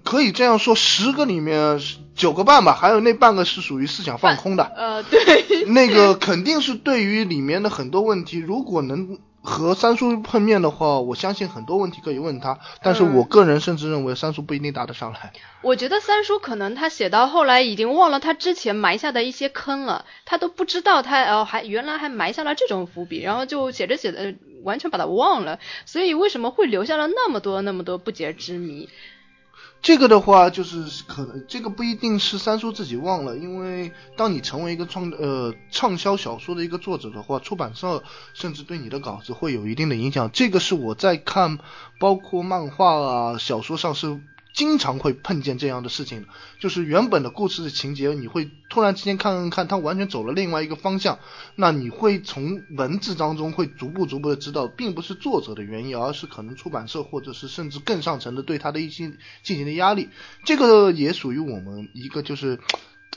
[0.03, 1.79] 可以这样说，十个里面
[2.15, 4.63] 九个半吧，还有那半个是属于思想放空的。
[4.75, 9.19] 呃，对， 那个肯定是对于里面的很多问题，如果能。
[9.39, 15.31] 和三叔碰面的话，我相信很多问题可以问他，但是我个人甚至认为三叔不一定答得上来。
[15.61, 28.89] 我觉得三叔可能他写到后来已经忘了他之前埋下的一些坑了，他都不知道他哦还原来还埋下了这种伏笔，然后就写着写着完全把他忘了，所以为什么会留下了那么多那么多不解之谜？
[29.81, 38.03] 这个的话，就是可能这个不一定是三叔自己忘了，因为当你成为一个创呃畅销小说的一个作者的话，出版社
[38.33, 40.29] 甚至对你的稿子会有一定的影响。
[40.31, 41.59] 这个是我在看
[41.99, 44.19] 包括漫画啊小说上是。
[44.57, 46.25] 经常会碰见这样的事情，
[46.59, 51.19] 就是原本的故事的情节，你会突然之间看看看，它完全走了另外一个方向，
[51.55, 60.09] 那你会从文字当中会逐步逐步的知道，并不是作者的原因，而是可能出版社或者是甚至更上层的对他的一些进行的压力，
[60.43, 62.59] 这个也属于我们一个就是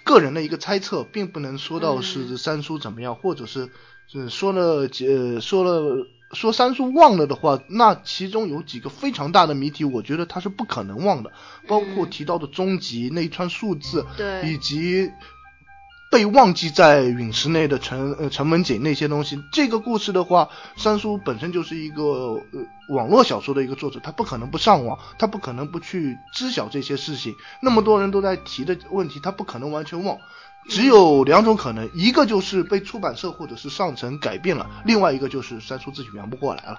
[0.05, 3.71] 个人的一个猜测，并不能说到是三叔怎么样，或者是
[4.09, 6.07] 是说了呃说了。
[6.33, 11.33] 说三叔忘了的话，那其中有几个非常大的谜题，我觉得他是不可能忘的，
[11.67, 15.11] 包括提到的终极那一串数字，对，以及
[16.11, 19.43] 被忘记在陨石内的陈呃陈文锦那些东西。
[19.53, 27.35] 这个故事的话，三叔本身就是一个呃网络小说的一个作者，他不可能不上网，他不可能不去知晓这些事情。
[27.61, 30.19] 那么多人都在提的问题，他不可能完全忘。
[30.71, 36.79] 只有两种可能，一个就是被出版社或者是上层改变了，另外一个就是三叔自己圆不过来了。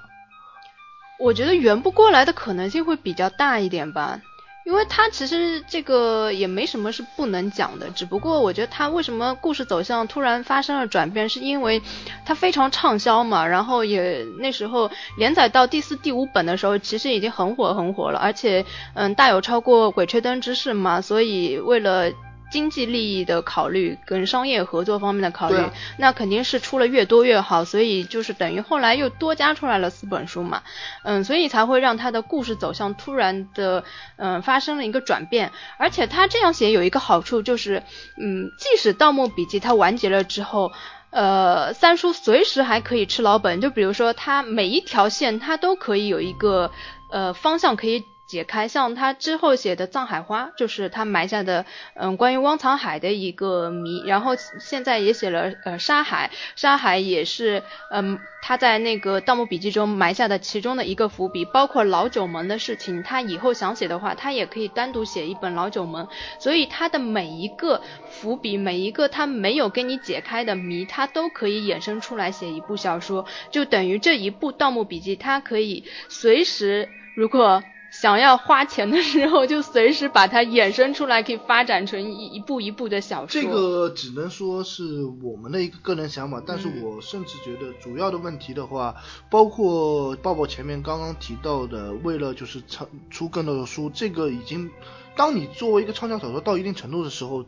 [1.19, 4.19] 我觉得圆不过来的可能性会比较大一点吧。
[4.63, 11.81] 因为他其实这个也没什么是不能讲的，只不过我觉得他为什么故事走向突然发生了转变，是因为
[12.25, 18.63] 他非常畅销嘛，然后也那时候连载到第四、第五本的时候，其实已经很火很火了，而且
[18.93, 22.11] 嗯大有超过《鬼吹灯》之势嘛，所以为了。
[22.51, 25.57] 经济利益的考虑跟商业合作方面的考虑，
[25.97, 30.61] 那肯定是出了越多越好，所以就是等于后来又多加出来了四本书嘛，
[31.03, 33.83] 嗯，所以才会让他的故事走向突然的
[34.17, 37.81] 嗯发生了一个转变，而且他这样写有一个好处就是，
[38.19, 40.71] 嗯，即使《盗墓笔记》它完结了之后，
[41.09, 46.69] 呃，三叔随时还可以吃老本，就比如说他每一条线他都可以有一个
[47.09, 48.03] 呃方向可以。
[48.31, 51.65] 解开像他之后写的《藏海花》，就是他埋下的
[51.95, 57.61] 嗯关于汪藏海的一个谜，然后现在也写了呃沙海，沙海也是
[57.91, 66.07] 嗯他在那个《盗墓笔记》中埋下的其中的一个伏笔，包括老九门的事情，他以后想写的话，他也可以单独写一本老九门，
[66.39, 77.61] 所以他的每一个伏笔，每一个他没有给你解开的谜，他都可以衍生出来写一部小说，就等于这一部《盗墓笔记》，它可以随时如果。
[78.01, 83.39] 想要花钱的时候，就随时把它衍生出来，可以发展成一一步一步的小说。
[83.39, 88.95] 这个只能说是我们的一个个人想法，但是我甚至觉得主要的问题的话，
[89.29, 94.71] 包括抱抱前面刚刚提到的，为了就是出出更多的书，这个已经，
[95.15, 97.45] 当你作为一个畅销小说到一定程度的时候，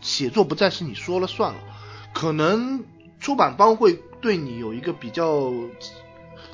[0.00, 1.60] 写作不再是你说了算了，
[2.14, 2.84] 可能
[3.18, 5.52] 出版方会对你有一个比较。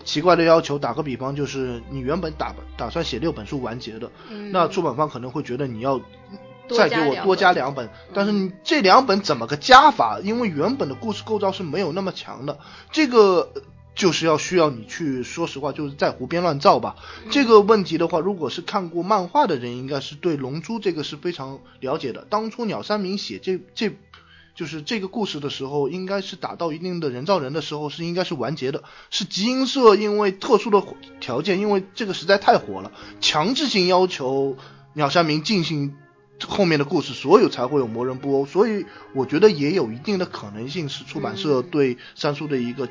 [0.06, 4.10] 奇怪的要求，打个比方，就是你原本打打算写六本书完结的，
[4.52, 6.00] 那出版方可能会觉得你要
[6.70, 10.20] 再给我多加两本，但是你这两本怎么个加法？
[10.22, 12.58] 因为原本的故事构造是没有那么强的，
[12.90, 13.52] 这个
[13.94, 16.96] 就是要需要你去说实话，就是在胡编乱造吧。
[17.30, 22.24] 这个问题的话，如果是看过漫画的人，应该是对龙珠这个是非常了解的。
[22.30, 23.92] 当初鸟山明写这这。
[24.56, 28.82] 就是这个故事的时候，应该是打到一定的人造人的时候，是应该是完结的。
[29.10, 30.82] 是集英社因为特殊的
[31.20, 32.90] 条件，因为这个实在太火了，
[33.20, 34.56] 强制性要求
[34.94, 35.94] 鸟山明进行
[36.46, 38.46] 后面的故事，所以才会有魔人布欧。
[38.46, 42.88] 所以我觉得也有一定的可能性是出版社对三叔的一个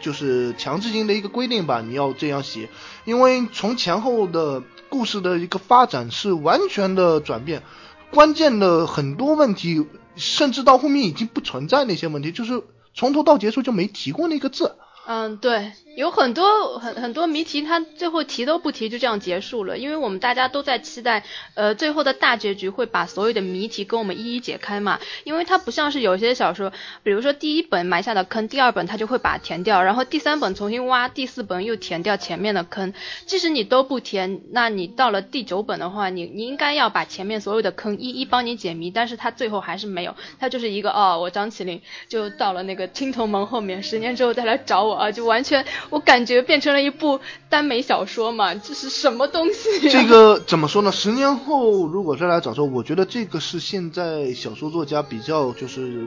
[0.00, 2.68] 就是强制性的一个规定吧，你要这样写，
[3.04, 7.62] 因为从前后的故事的一个发展是完全的转变，
[8.10, 9.86] 关键的很多问题。
[10.16, 12.62] 甚至到后面已经不存在那些问题，就是
[12.94, 14.76] 从头到结束就没提过那个字。
[15.06, 15.72] 嗯，对。
[15.96, 21.22] 有很多很很多谜题，他最后提都不提就这样结束了，因为我们大家都在期待，
[21.54, 24.98] 呃，最后的大结局会把所有的谜题跟我们一一解开嘛。
[25.22, 26.72] 因为它不像是有些小说，
[27.04, 32.92] 比如说第一本埋下的坑，第二本它就会把它填掉，然后第三本重新挖，第四本又填掉前面的坑。
[33.26, 45.64] 即使你都不填，那你到了第九本的话，你你应该要把前面所有的坑一一帮你解谜，但是它最后还是没有，它就是一个哦，我张起灵就到了那个青铜门后面，十年之后再来找我啊，就完全。
[45.90, 49.88] 我感觉变成了一部耽美小说嘛，这是什么东西？
[49.90, 50.90] 这个怎么说呢？
[50.92, 56.06] 十年后如果再来找说，我觉得这个是现在小说作家比较就是。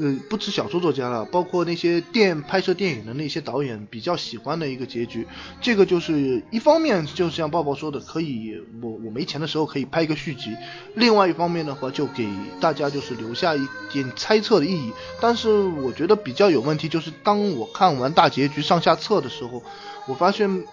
[0.00, 5.26] 呃，不止小说作家了，包括那些电拍摄电影的那些导演比较喜欢的一个结局。
[5.60, 10.50] 这个就是一方面，就像抱抱说的，可以我我没钱的时候可以拍一个续集；
[10.94, 12.28] 另外一方面的话，就给
[12.60, 14.92] 大家就是留下一点猜测的意义。
[15.20, 19.62] 但是我觉得比较有问题，就是当我看完大结局上下册的时候，
[20.06, 20.64] 我发现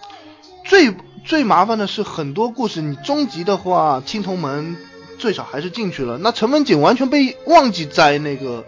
[0.64, 4.76] 最最麻烦的是很多故事，你终极的话，青铜门。
[5.18, 8.64] 最少还是进去了，那陈文锦完全被忘记在那个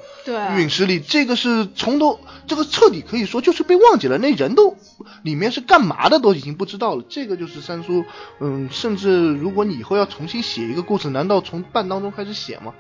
[0.57, 4.76] 陨石里，这个是从头，这个彻底可以说就是被忘记了，那人都
[5.22, 8.05] 里面是干嘛的都已经不知道了，这个就是三叔，
[8.40, 12.74] 嗯，甚至如果你以后要重新写一个故事，难道从半当中开始写吗？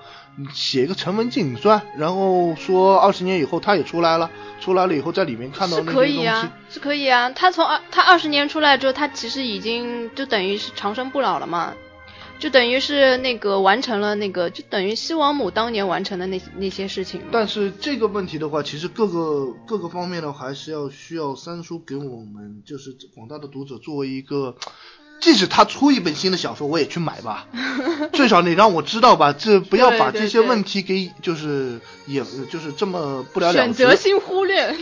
[0.52, 11.74] 写一个陈文锦传，然后说二十年以后他也出来了，出来了以后在里面看到那些东西，是可以啊，是可以啊，他从二他二十年出来之后，他其实已经就等于是长生不老了嘛。
[12.38, 17.20] 就等于是那个完成了那个，就等于西王母当年完成的那那些事情。
[17.32, 24.56] 但是这个问题的话，其实各个各个方面的还是要需要三叔给我们，就是广大的读者作为一个
[25.20, 27.48] 即使他出一本新的小说，我也去买吧，
[28.14, 33.58] 最少你让我知道吧，这不要把这些问题给就是也就是这么不了了之。
[33.58, 34.76] 选择性忽略。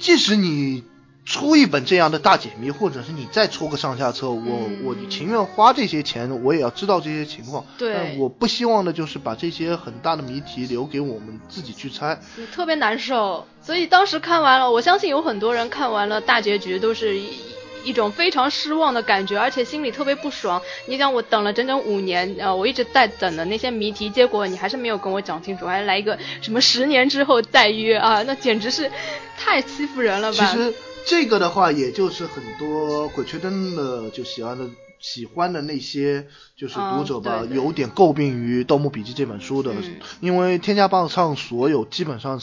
[0.00, 0.82] 即使你
[1.28, 7.66] 出一本这样的大解谜，或者是你再出个上下册，我嗯我情愿花这些钱，我也要知道这些情况。
[7.76, 12.18] 对但我不希望的就是把这些很大的谜题留给我们自己去猜。
[12.50, 13.46] 特别难受。
[13.60, 17.28] 所以当时看完了，我相信有很多人看完了大结局都是一
[17.84, 20.58] 一种非常失望的感觉，而且心里特别不爽。
[20.86, 28.90] 你想，我等了整整五年，呃，我一直在等的那些谜题，结果你还是没有跟我讲清楚，还来一个什么十年之后再约啊，那简直是
[29.36, 30.46] 太欺负人了吧？
[30.46, 30.72] 其实
[31.08, 34.68] 这个的话，也就是很多鬼吹灯的就喜欢的。
[35.00, 42.40] 喜欢的那些就是读者吧，哦对对有点诟病于《盗墓笔记》这本书的，嗯因为天下榜上所有基本上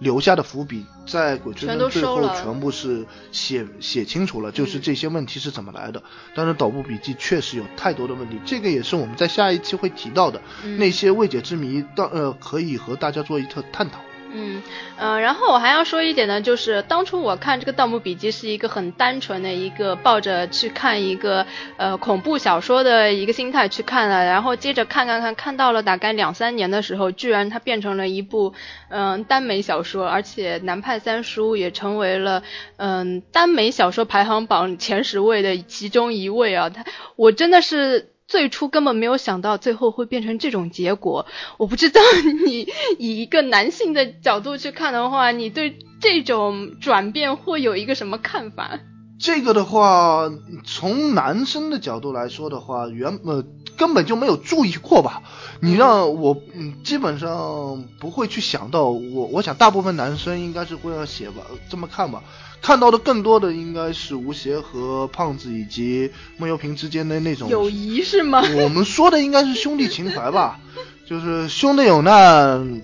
[0.00, 6.02] 留下的伏笔，在鬼吹灯最后全部是写写清楚了，就是嗯这些问题是怎么来的。
[6.34, 14.00] 但是《盗墓笔记》确实有太多的问题，这个也是我们在下一期会提到的、嗯那些未解之谜，到呃可以和大家做一个探讨。
[14.34, 14.62] 嗯，
[14.96, 28.54] 呃，然后我还要说一点呢，就是当初我看这个《盗墓笔记》是一个很单纯的一个抱着去看一个呃恐怖小说的一个心态去看的，然后接着看看看，看到了大概两三年的时候，居然它变成了一部
[28.88, 32.42] 嗯、耽美小说，而且南派三叔也成为了
[32.76, 36.84] 嗯、耽美小说排行榜前十位的其中一位啊，他
[37.16, 38.11] 我真的是。
[38.32, 41.26] 最初根本没有想到最后会变成这种结果，
[41.58, 42.00] 我不知道
[42.46, 42.66] 你
[42.98, 48.80] 以一个男性的角度去看的话，你对这种转变会有一个什么看法？
[49.18, 50.30] 这个的话，
[50.64, 53.44] 从男生的角度来说的话，原呃
[53.76, 55.22] 根本就没有注意过吧。
[55.60, 62.22] 你让我嗯，基本上不会去想到我，我想大部分男生应该是会这样写吧，这么看吧。
[62.62, 68.40] 看到的更多的应该是吴邪和胖子以及孟幽平之间的那种友谊是吗？
[68.62, 70.58] 我们说的应该是兄弟情怀吧，
[71.04, 72.80] 就是兄弟有难，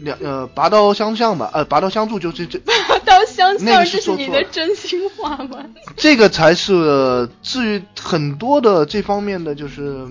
[0.00, 5.64] 两呃拔刀相向吧，呃拔刀相助就是这 拔刀相那向，个是这是你的真心话吗？
[5.96, 10.04] 这个才是至于很多的这方面的，就是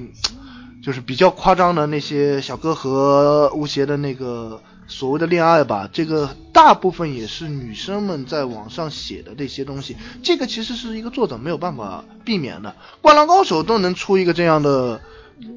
[0.82, 12.69] 就是比较夸张的那些小哥和吴邪的那个所谓的恋爱吧，这个大部分也是女生们在网上写的这些东西，这个其实是一个作者没有办法避免的，
[13.01, 14.99] 《灌篮高手》都能出一个这样的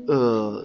[0.07, 0.65] 呃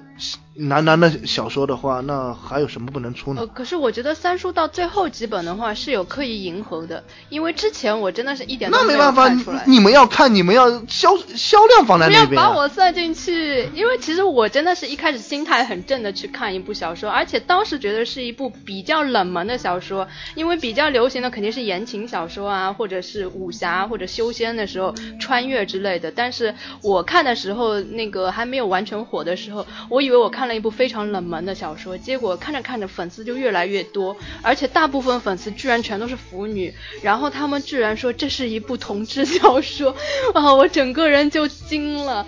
[0.67, 3.47] 男男的小说的话，那还有什么不能出呢呃，？
[3.47, 9.63] 可是我觉得三叔到最后几本的话是有刻意迎合的，因为之前我真的是一点都有那没办法，你看出来。
[9.65, 12.49] 你们要看，你们要销销量放在不要那边、啊。
[12.49, 20.05] 把我算进去，因为其实我真的是一开始心态很正的去看一部小说，而且当时觉得是一部比较冷门的小说，
[20.35, 26.11] 因为比较流行的肯定是言情小说啊，或者是武侠或者修仙的时候穿越之类的。
[26.11, 39.95] 但是我看的时候，那个还没有完全火的时候，我以为我看了一部非常冷门的小说，结果看着看着粉丝就越来越多，而且大部分粉丝居然全都是腐女，然后他们居然说这是一部同志小说，
[40.33, 42.27] 啊，我整个人就惊了。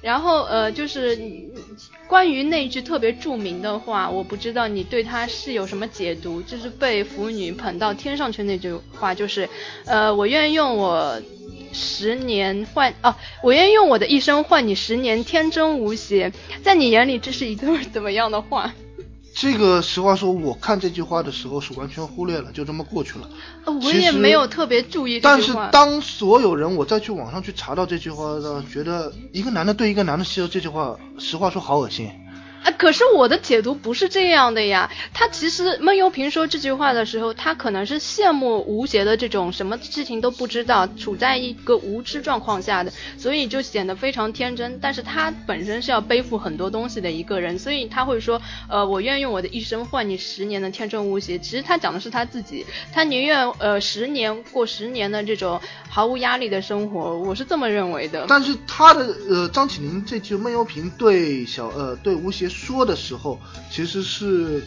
[0.00, 1.18] 然后呃，就是
[2.06, 9.48] 关于那句特别著名的话，我不知道你对它是有什么解读，就是被腐女捧到天上去那句话，就是
[9.86, 11.20] 呃，我愿意用我
[11.72, 18.72] 十年换哦、我愿用我的一生换你十年天真无邪，在你眼里这是一段怎么样的话？
[19.34, 23.30] 这个实话说，我看这句话的时候是完全忽略了，就这么过去了。
[23.64, 25.54] 呃我也没有特别注意但是。
[25.70, 32.10] 当所有人我再去网上去查到这句话的，觉得一个男的对一个男的说这句话，实话说好恶心。
[32.64, 34.90] 啊，可是我的解读不是这样的呀。
[35.14, 44.78] 他其实孟幽平说这句话的时候，他可能是羡慕吴邪的这种什么事情都不知道，处在一个无知状况下的，所以就显得非常天真。
[44.80, 51.38] 但是他本身是要背负很多东西的一个人，所以他会说，呃，我愿用我的一生换你十年的天真无邪。
[51.38, 58.26] 其实他讲的是他自己，他宁愿呃十年过十年的这种毫无压力的生活，我是这么认为的。
[58.28, 63.38] 但是他的呃张起灵这句孟幽平对小呃对吴邪说的时候，
[63.70, 64.64] 其实是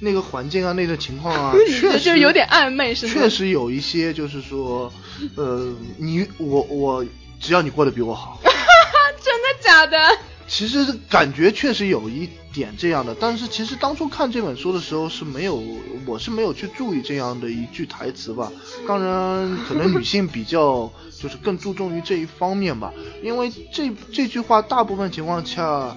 [0.00, 3.12] 那个环境啊，那个情况啊， 确实就有点暧昧，是吗？
[3.14, 4.92] 确实有一些就是说，
[5.36, 7.04] 呃，你我我
[7.40, 9.98] 只要你过得比我好， 真的假的？
[10.46, 15.62] 其实感觉确实有一点这样的，但是其实当初看这本书的时候是没有，
[16.04, 18.52] 我是没有去注意这样的一句台词吧。
[18.86, 25.96] 当然，可能女性比较就是更注重于这一方面吧，因为这这句话大部分情况下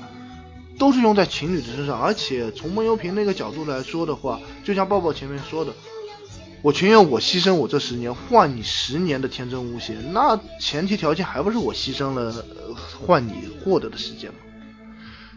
[0.77, 5.73] 都是用在情侣的身上，而且从孟幽平那个角度来说的话，就像抱抱前面说的。
[6.63, 12.43] 我情愿我牺牲我这十年，换你十年的天真无邪，那前提条件还不是我牺牲了
[12.99, 13.33] 换你
[13.63, 14.39] 获得的时间吗？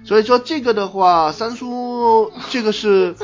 [0.02, 3.14] 所以说这个的话，三叔这个是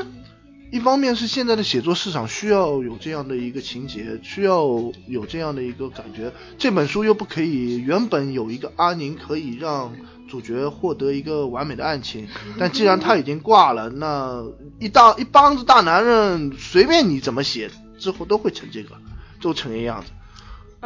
[0.70, 4.66] 一方面是现在的写作市场需要有这样的一个情节，需要
[5.09, 6.30] 有这样的一个感觉。
[6.59, 9.97] 这本书又不可以原本有一个阿宁可以让
[10.28, 12.28] 主角获得一个完美的案情，
[12.59, 14.44] 但既然他已经挂了，那
[14.81, 18.97] 一大一帮子大男人随便你怎么写，之后都会成这个，
[19.40, 20.11] 都成这样子。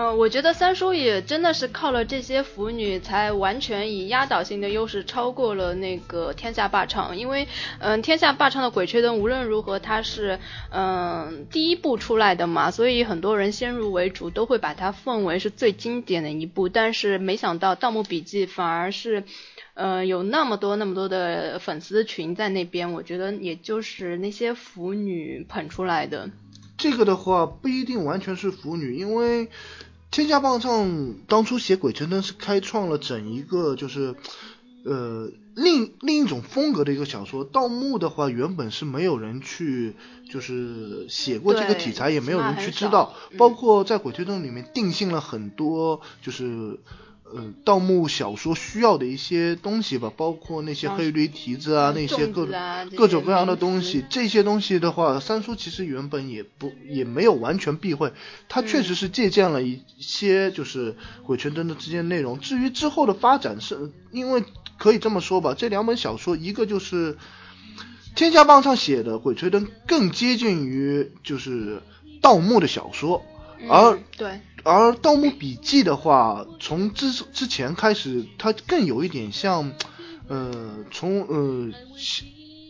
[0.00, 7.14] 嗯，我觉得三叔也真的是靠了这些腐女，才完全以压倒性的优势超过了那个天下霸唱。
[7.18, 7.46] 因为，
[7.80, 10.38] 嗯，天下霸唱的鬼吹灯无论如何它是
[10.70, 16.70] 嗯第一部出来的嘛，所以很多人先入为主都会把它奉为是最经典的一部。
[16.70, 19.24] 但是没想到《盗墓笔记》反而是，
[19.74, 26.30] 呃，有那么多那么多的粉丝群在那边，我觉得也就是那些腐女捧出来的。
[26.78, 29.48] 这个的话不一定完全是腐女，因为
[30.10, 34.16] 天下棒唱当初写鬼吹灯是开创了整一个就是
[34.84, 37.44] 呃另另一种风格的一个小说。
[37.44, 39.94] 盗墓的话原本是没有人去
[40.30, 46.78] 就是写过这个题材，也没有人去知道，嗯包括在鬼吹灯里面定性了很多就是。
[47.32, 58.12] 呃，盗墓小说需要的一些东西吧，包括那些黑驴蹄子啊，嗯那些各种、啊些各种各样的东西，这些东西的话，三叔其实原本也不也没有完全避讳，
[58.48, 62.40] 他确实是借鉴了一些就是鬼吹灯的这些内容。
[62.40, 64.42] 至于之后的发展是，因为
[64.78, 67.16] 可以这么说吧，这两本小说，一个就是
[68.16, 71.80] 天下棒上写的鬼吹灯更接近于就是
[72.20, 73.22] 盗墓的小说，
[73.68, 79.72] 而嗯对，而《盗墓笔记》的话，从之之前开始，它更有一点像，
[80.28, 81.70] 呃，从呃，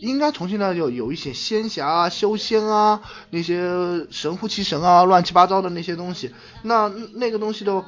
[0.00, 6.32] 应该从现在就有一些仙侠啊、修仙啊，那些神乎其神啊、乱七八糟的那些东西。
[6.62, 7.86] 那那个东西的话，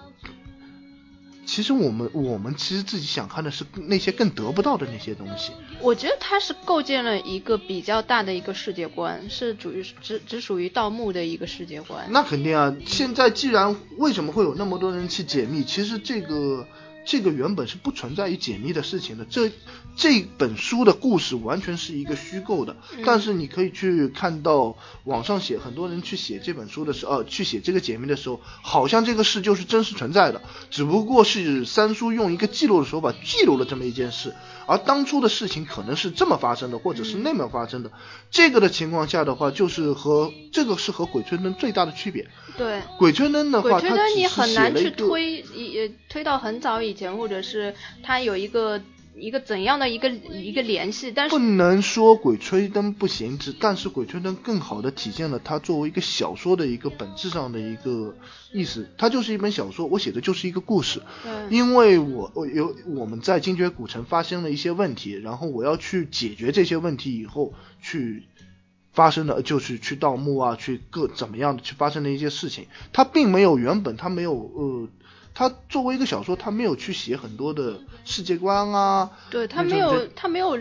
[1.44, 5.52] 其实我们我们其实自己想看的是那些更得不到的那些东西。
[5.80, 12.06] 我觉得它是构建了一个比较大的一个世界观，是属于只只属于盗墓的一个世界观。
[12.10, 12.74] 那肯定啊！
[12.86, 15.64] 现在既然为什么会有那么多人去解密？
[15.64, 16.66] 其实这个
[17.04, 19.24] 这个原本是不存在于解密的事情的。
[19.24, 19.50] 这
[19.96, 34.34] 这本书的故事完全是一个虚构的，嗯但是你可以去看到网上写很多人去写这本书的时候，呃，去写这个解密的时候，好像这个事就是真实存在的，只不过是三叔用一个记录的手法记录了这么一件事。
[34.66, 37.90] 而当初的事情可能是这么发生的，或者是那么发生的。
[38.30, 42.26] 这个的情况下的话，就是和这个是和鬼吹灯最大的区别。
[42.56, 48.80] 对，鬼吹灯的话，鬼吹灯你很难去推一呃推到很早以前，或者是它有一个
[49.14, 58.16] 一个怎样的一个一个联系，但是不能说鬼吹灯不行，只但是鬼吹灯更好的体现了它作为一个小说的一个本质上的一个
[58.52, 58.88] 意思。
[58.96, 61.02] 它就是一本小说，我写的就是一个故事。
[61.22, 67.52] 对因为我我有我们在精绝古城发生了一些问题，然后我要去解决这些问题以后
[67.82, 68.24] 去
[68.92, 72.66] 发生的就是去盗墓啊，去各怎么样的去发生的一些事情。
[72.92, 74.88] 它并没有原本它没有呃，
[75.34, 80.58] 它作为一个小说，他没有去写很多的世界观啊，对他没有那种这它没有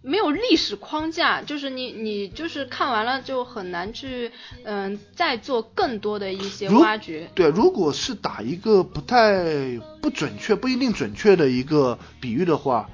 [0.00, 4.30] 没有历史框架，就是你你就是看完了就很难去
[4.64, 7.30] 嗯再做更多的一些挖掘。
[7.34, 12.90] 对，如果是打一个不太不准确、不一定准确的一个比喻的话，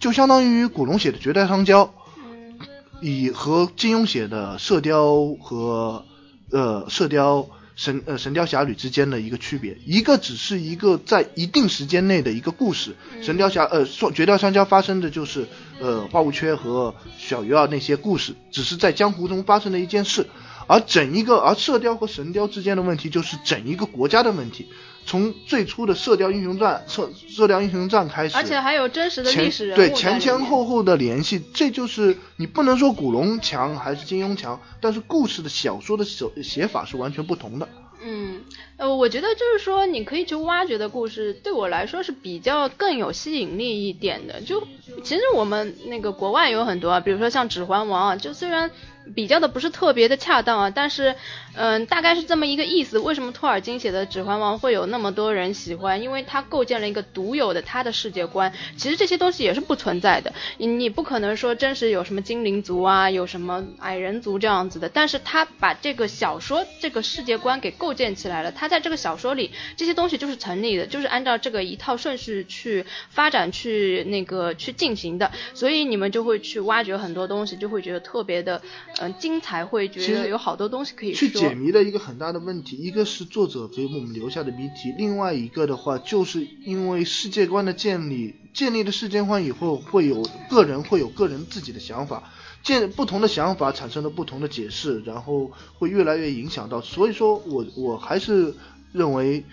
[0.00, 1.84] 就相当于古龙写的《绝代双骄》，
[2.18, 2.58] 嗯
[3.02, 5.08] 以和金庸写的《射雕》
[5.38, 6.04] 和
[6.50, 7.46] 呃《射雕
[7.76, 15.46] 神呃神雕侠侣》之间的一个区别，一个只是一个在一定时间内的一个故事，神雕侠呃双绝代双骄发生的就是
[15.78, 20.26] 呃花无缺和小鱼儿那些故事，只是在江湖中发生的一件事。
[20.68, 24.66] 而整一个，而射雕和神雕之间的问题就是整一个国家的问题。
[25.06, 27.04] 从最初的《射雕英雄传》射
[27.34, 37.68] 《射雕英雄传》开始，而且还有真实的历史人物对前前后后的联系，这就是你不能说古龙强还是金庸强，但是故事的小说的写写法是完全不同的。
[38.02, 38.42] 嗯，
[38.76, 44.40] 呃，我觉得就是说，你可以去挖掘的故事，对我来说是比较更有吸引力一点的。
[44.42, 44.62] 就
[45.02, 48.70] 其实我们那个国外有很多啊，比如说像《指环王》啊，就虽然
[49.14, 51.16] 比较的不是特别的恰当啊，但是
[51.56, 52.98] 嗯、大概是这么一个意思。
[52.98, 56.00] 为什么托尔金写的《指环王》会有那么多人喜欢？
[56.00, 58.52] 因为他构建了一个独有的他的世界观。
[58.76, 64.88] 其实这些东西也是不存在的，你你不可能说真实有什么精灵族啊，有什么矮人族这样子的。
[64.88, 78.60] 但是他把这个小说这个世界观给构建起来了，他在这个小说里这些东西就是成立的，就是按照这个一套顺序去发展去那个去进行的，所以你们就会去挖掘很多东西，就会觉得特别的
[79.00, 81.45] 嗯精彩会觉得有好多东西可以说。
[81.48, 92.30] 解谜的一个很大的问题，一个是作者给我们留下的谜题，另外一个的话，就是因为世界观的建立，建立了世界观以后，会有个人会有个人自己的想法，
[92.62, 98.54] 建不同的想法产生了不同的解释，然后会越来越影响到，所以说我我还是
[98.92, 99.44] 认为。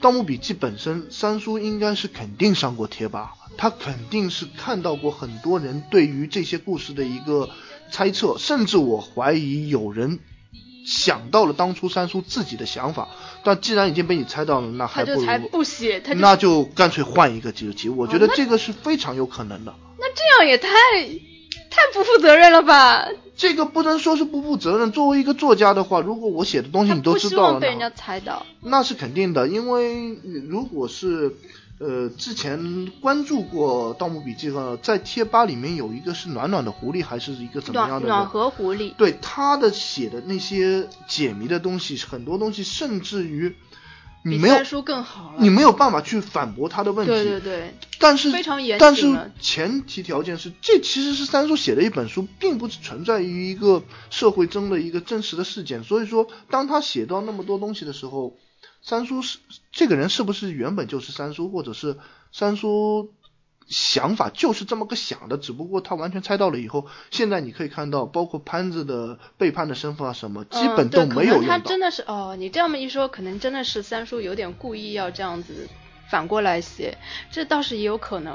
[0.02, 7.50] 《盗墓笔记》本身，三叔应该是肯定上过贴吧，他肯定是看到过很多人对于这些故事的一个
[7.90, 10.18] 猜测，甚至我怀疑有人
[10.84, 13.08] 想到了当初三叔自己的想法。
[13.42, 17.88] 但既然已经被你猜到了，那还不如不写，他那就干脆换一个结局。
[17.88, 19.74] 我觉得这个是非常有可能的。
[19.98, 20.68] 那这样也太
[21.70, 23.08] 太不负责任了吧？
[23.36, 24.92] 这个不能说是不负责任。
[24.92, 29.48] 作为一个作家的话，如果我写的东西你都知道了，被人家猜到，那是肯定的。
[29.48, 30.14] 因为
[30.48, 31.34] 如果是
[31.80, 38.94] 呃之前关注过《盗墓笔记》的在贴吧里面有一个是暖暖的狐狸，还是一个怎么样的暖和狐狸？
[38.94, 43.56] 对他的写的那些解谜的东西，很多东西甚至于。
[44.22, 47.10] 你没有书更好，你没有办法去反驳他的问题。
[47.10, 47.74] 对对对。
[47.98, 55.82] 但是非常严但是前提条件是，这其实是三叔写的一本书，并不存在于一个社会中的一个真实的事件。
[55.84, 58.36] 所以说，当他写到那么多东西的时候，
[58.82, 59.38] 三叔是
[59.72, 61.98] 这个人是不是原本就是三叔，或者是
[62.32, 63.12] 三叔？
[63.68, 75.68] 想法就是这么个想的，只不过他完全猜到了以后，现在你可以看到，包括潘子的背叛的身份啊什么，基本都没有用他真的是哦，你这么一说，可能真的是三叔有点故意要这样子
[76.10, 76.98] 反过来写，
[77.30, 78.34] 这倒是也有可能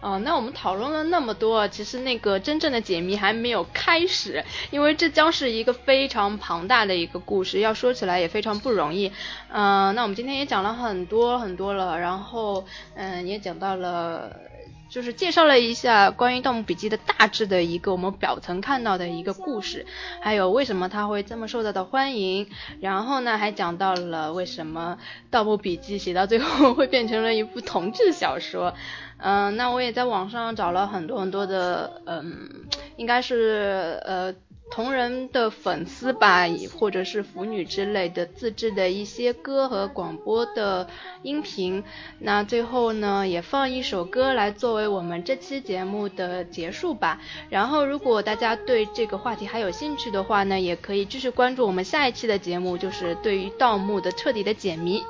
[0.00, 0.18] 哦。
[0.24, 9.12] 那我们讨论了那么多，其实那个真正的解谜还没有开始，因为这将是一个非常庞大的一个故事，要说起来也非常不容易。
[9.48, 12.64] 嗯，那我们今天也讲了很多很多了，然后
[12.94, 14.49] 嗯，也讲到了。
[14.90, 19.86] 就是介绍了一下关于《盗墓笔记》的大致的一个我们表层看到的一个故事，
[20.20, 22.48] 还有为什么它会这么受到的欢迎。
[22.80, 24.98] 然后呢，还讲到了为什么
[25.30, 28.74] 《盗墓笔记》写到最后 会变成了一部同志小说。
[29.18, 34.34] 嗯，那我也在网上找了很多很多的，嗯，应该是呃。
[34.70, 36.46] 同人的粉丝吧，
[36.78, 40.86] 或者是腐女之类的自制的一些歌和广播的
[41.22, 41.82] 音频。
[42.20, 47.20] 那最后呢，也放一首歌来作为我们这期节目的结束吧。
[47.48, 55.02] 然后，如果大家对这个话题还有兴趣的话呢，也可以继续关注我们下一期的节目，就是对于盗墓的彻底的解谜。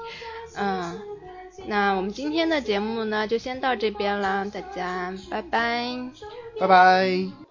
[0.56, 0.98] 嗯，
[1.66, 5.86] 那我们今天的节目呢，就先到这边了，大家拜拜，
[6.58, 7.49] 拜拜。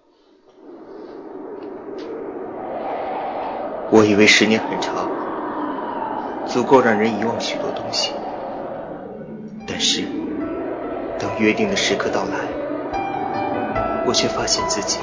[3.90, 5.08] 我以为十年很长，
[6.46, 8.12] 足够让人遗忘许多东西。
[9.66, 10.04] 但是，
[11.18, 12.36] 当约定的时刻到来，
[14.06, 14.98] 我却发现自己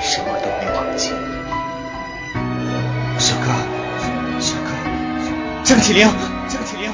[0.00, 1.10] 什么都没忘记。
[3.18, 3.52] 小哥，
[4.38, 4.70] 小哥，
[5.64, 6.08] 郑启灵，
[6.48, 6.90] 郑启灵。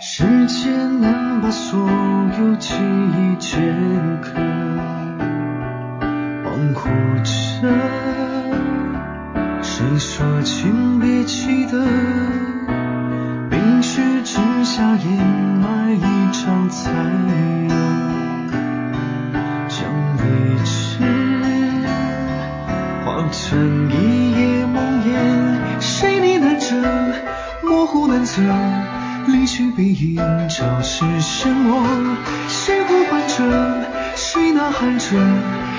[0.00, 1.78] 时间能把所
[2.38, 4.30] 有记忆镌刻，
[6.44, 6.88] 恍惚
[7.22, 8.27] 着。
[9.78, 11.86] 谁说请别记得？
[13.48, 14.34] 冰雪之
[14.64, 16.92] 下掩埋一场残
[17.28, 17.72] 热，
[19.68, 20.24] 将未
[20.64, 20.98] 知
[23.04, 25.14] 化成一夜梦魇。
[25.78, 26.74] 谁呢喃着
[27.62, 28.42] 模糊难测，
[29.28, 30.16] 离去背影
[30.48, 31.84] 潮湿漩涡。
[32.48, 33.86] 谁呼唤着？
[34.16, 35.16] 谁呐喊着？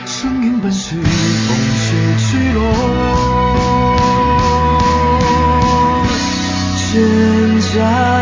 [0.06, 3.49] 声音本是风雪去落。
[6.92, 8.19] 挣扎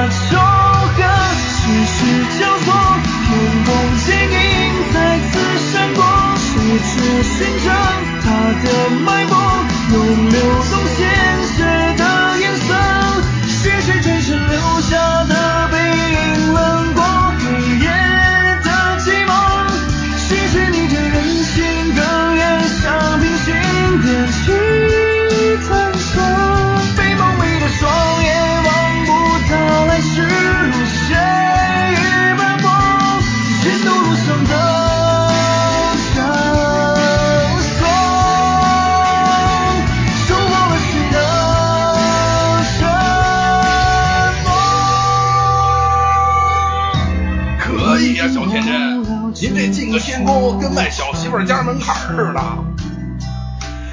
[52.18, 52.65] 事了。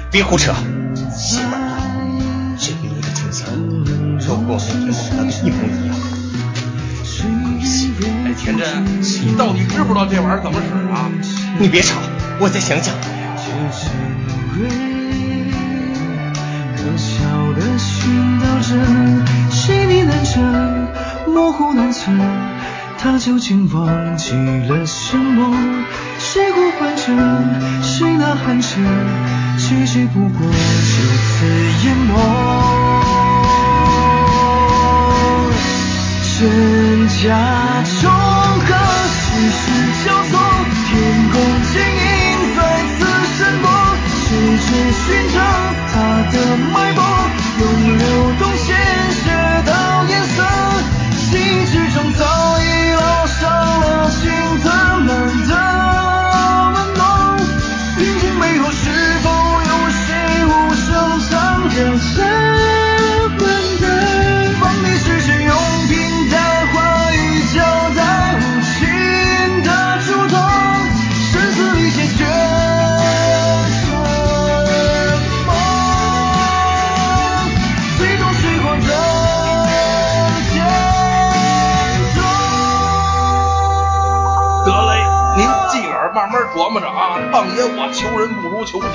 [0.09, 0.51] 别胡扯，
[1.15, 3.45] 媳妇儿，这个你的挺行，
[4.19, 5.95] 说不过你天晚的都一模一样。
[8.25, 8.65] 哎，田真，
[9.27, 11.11] 你到底知不知道这玩意儿怎么使啊？
[11.59, 11.99] 你别吵，
[12.39, 12.95] 我再想想。
[16.75, 17.13] 可笑
[17.53, 18.75] 的寻找着，
[19.51, 20.41] 细腻难测，
[21.31, 22.19] 模糊难存，
[22.97, 25.84] 他究竟忘记了什么？
[26.75, 27.03] 谁呼唤着，
[27.81, 28.67] 谁呐喊着，
[29.57, 30.53] 结局不过就
[31.21, 31.45] 此
[31.85, 32.11] 淹没。
[36.37, 37.23] 真假
[87.67, 88.87] 我求人不如求己。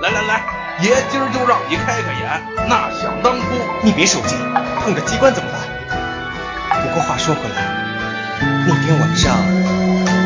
[0.00, 0.46] 来来来，
[0.80, 2.40] 爷今儿就让你开开眼。
[2.68, 3.44] 那想当初，
[3.82, 4.38] 你别手劲，
[4.80, 5.60] 碰着机关怎么办？
[6.82, 7.56] 不过话说回来，
[8.66, 9.34] 那天晚上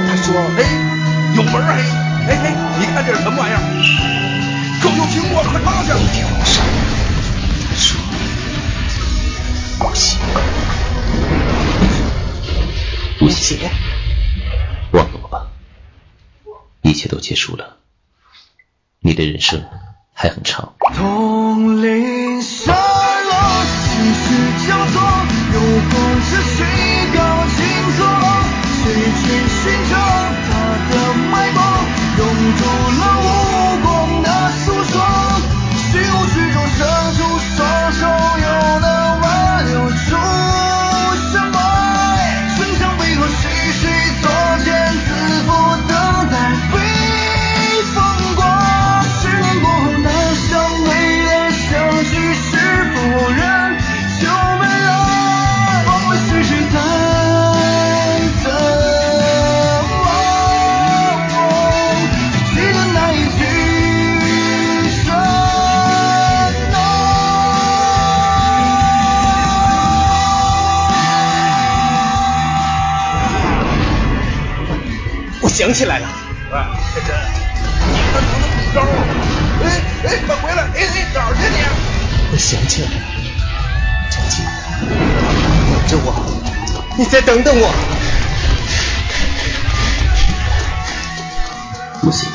[0.06, 0.62] 他说，哎，
[1.34, 1.80] 有门儿哎，
[2.28, 3.60] 哎哎，你看这是什么玩意儿？
[4.82, 5.88] 可有情况可他去。
[5.88, 6.62] 那天晚上
[7.70, 7.98] 他说
[9.78, 10.20] 不行，
[13.18, 13.70] 不行，
[14.92, 15.46] 忘了我吧，
[16.82, 17.78] 一一切都结束了，
[19.00, 19.60] 你的人生
[20.12, 20.72] 还很长。
[75.62, 76.08] 想起来了，
[76.50, 77.14] 哎，天真，
[77.86, 78.88] 你他娘的不招了。
[79.62, 79.64] 哎
[80.08, 80.60] 哎，快回来！
[80.74, 81.56] 哎哎，哪儿去你？
[82.32, 82.94] 我想起来了，
[84.10, 84.44] 张静，
[85.70, 86.06] 等着我，
[86.98, 87.72] 你再等等我。
[92.00, 92.28] 不行，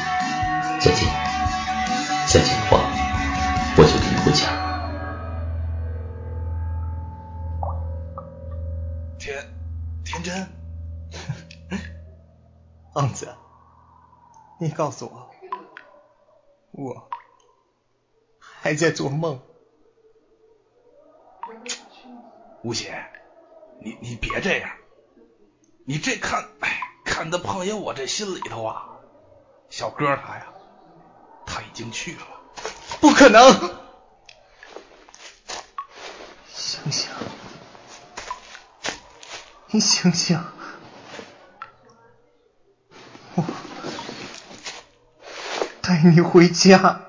[14.59, 15.29] 你告诉我，
[16.71, 17.09] 我
[18.39, 19.39] 还在做梦。
[22.63, 23.05] 吴邪，
[23.79, 24.69] 你你别这样，
[25.85, 28.97] 你这看，哎，看的胖爷我这心里头啊，
[29.69, 30.47] 小哥他呀，
[31.45, 32.27] 他已经去了。
[32.99, 33.53] 不可能！
[36.47, 37.11] 醒醒！
[39.67, 40.43] 你醒醒！
[45.87, 47.06] 带你回家。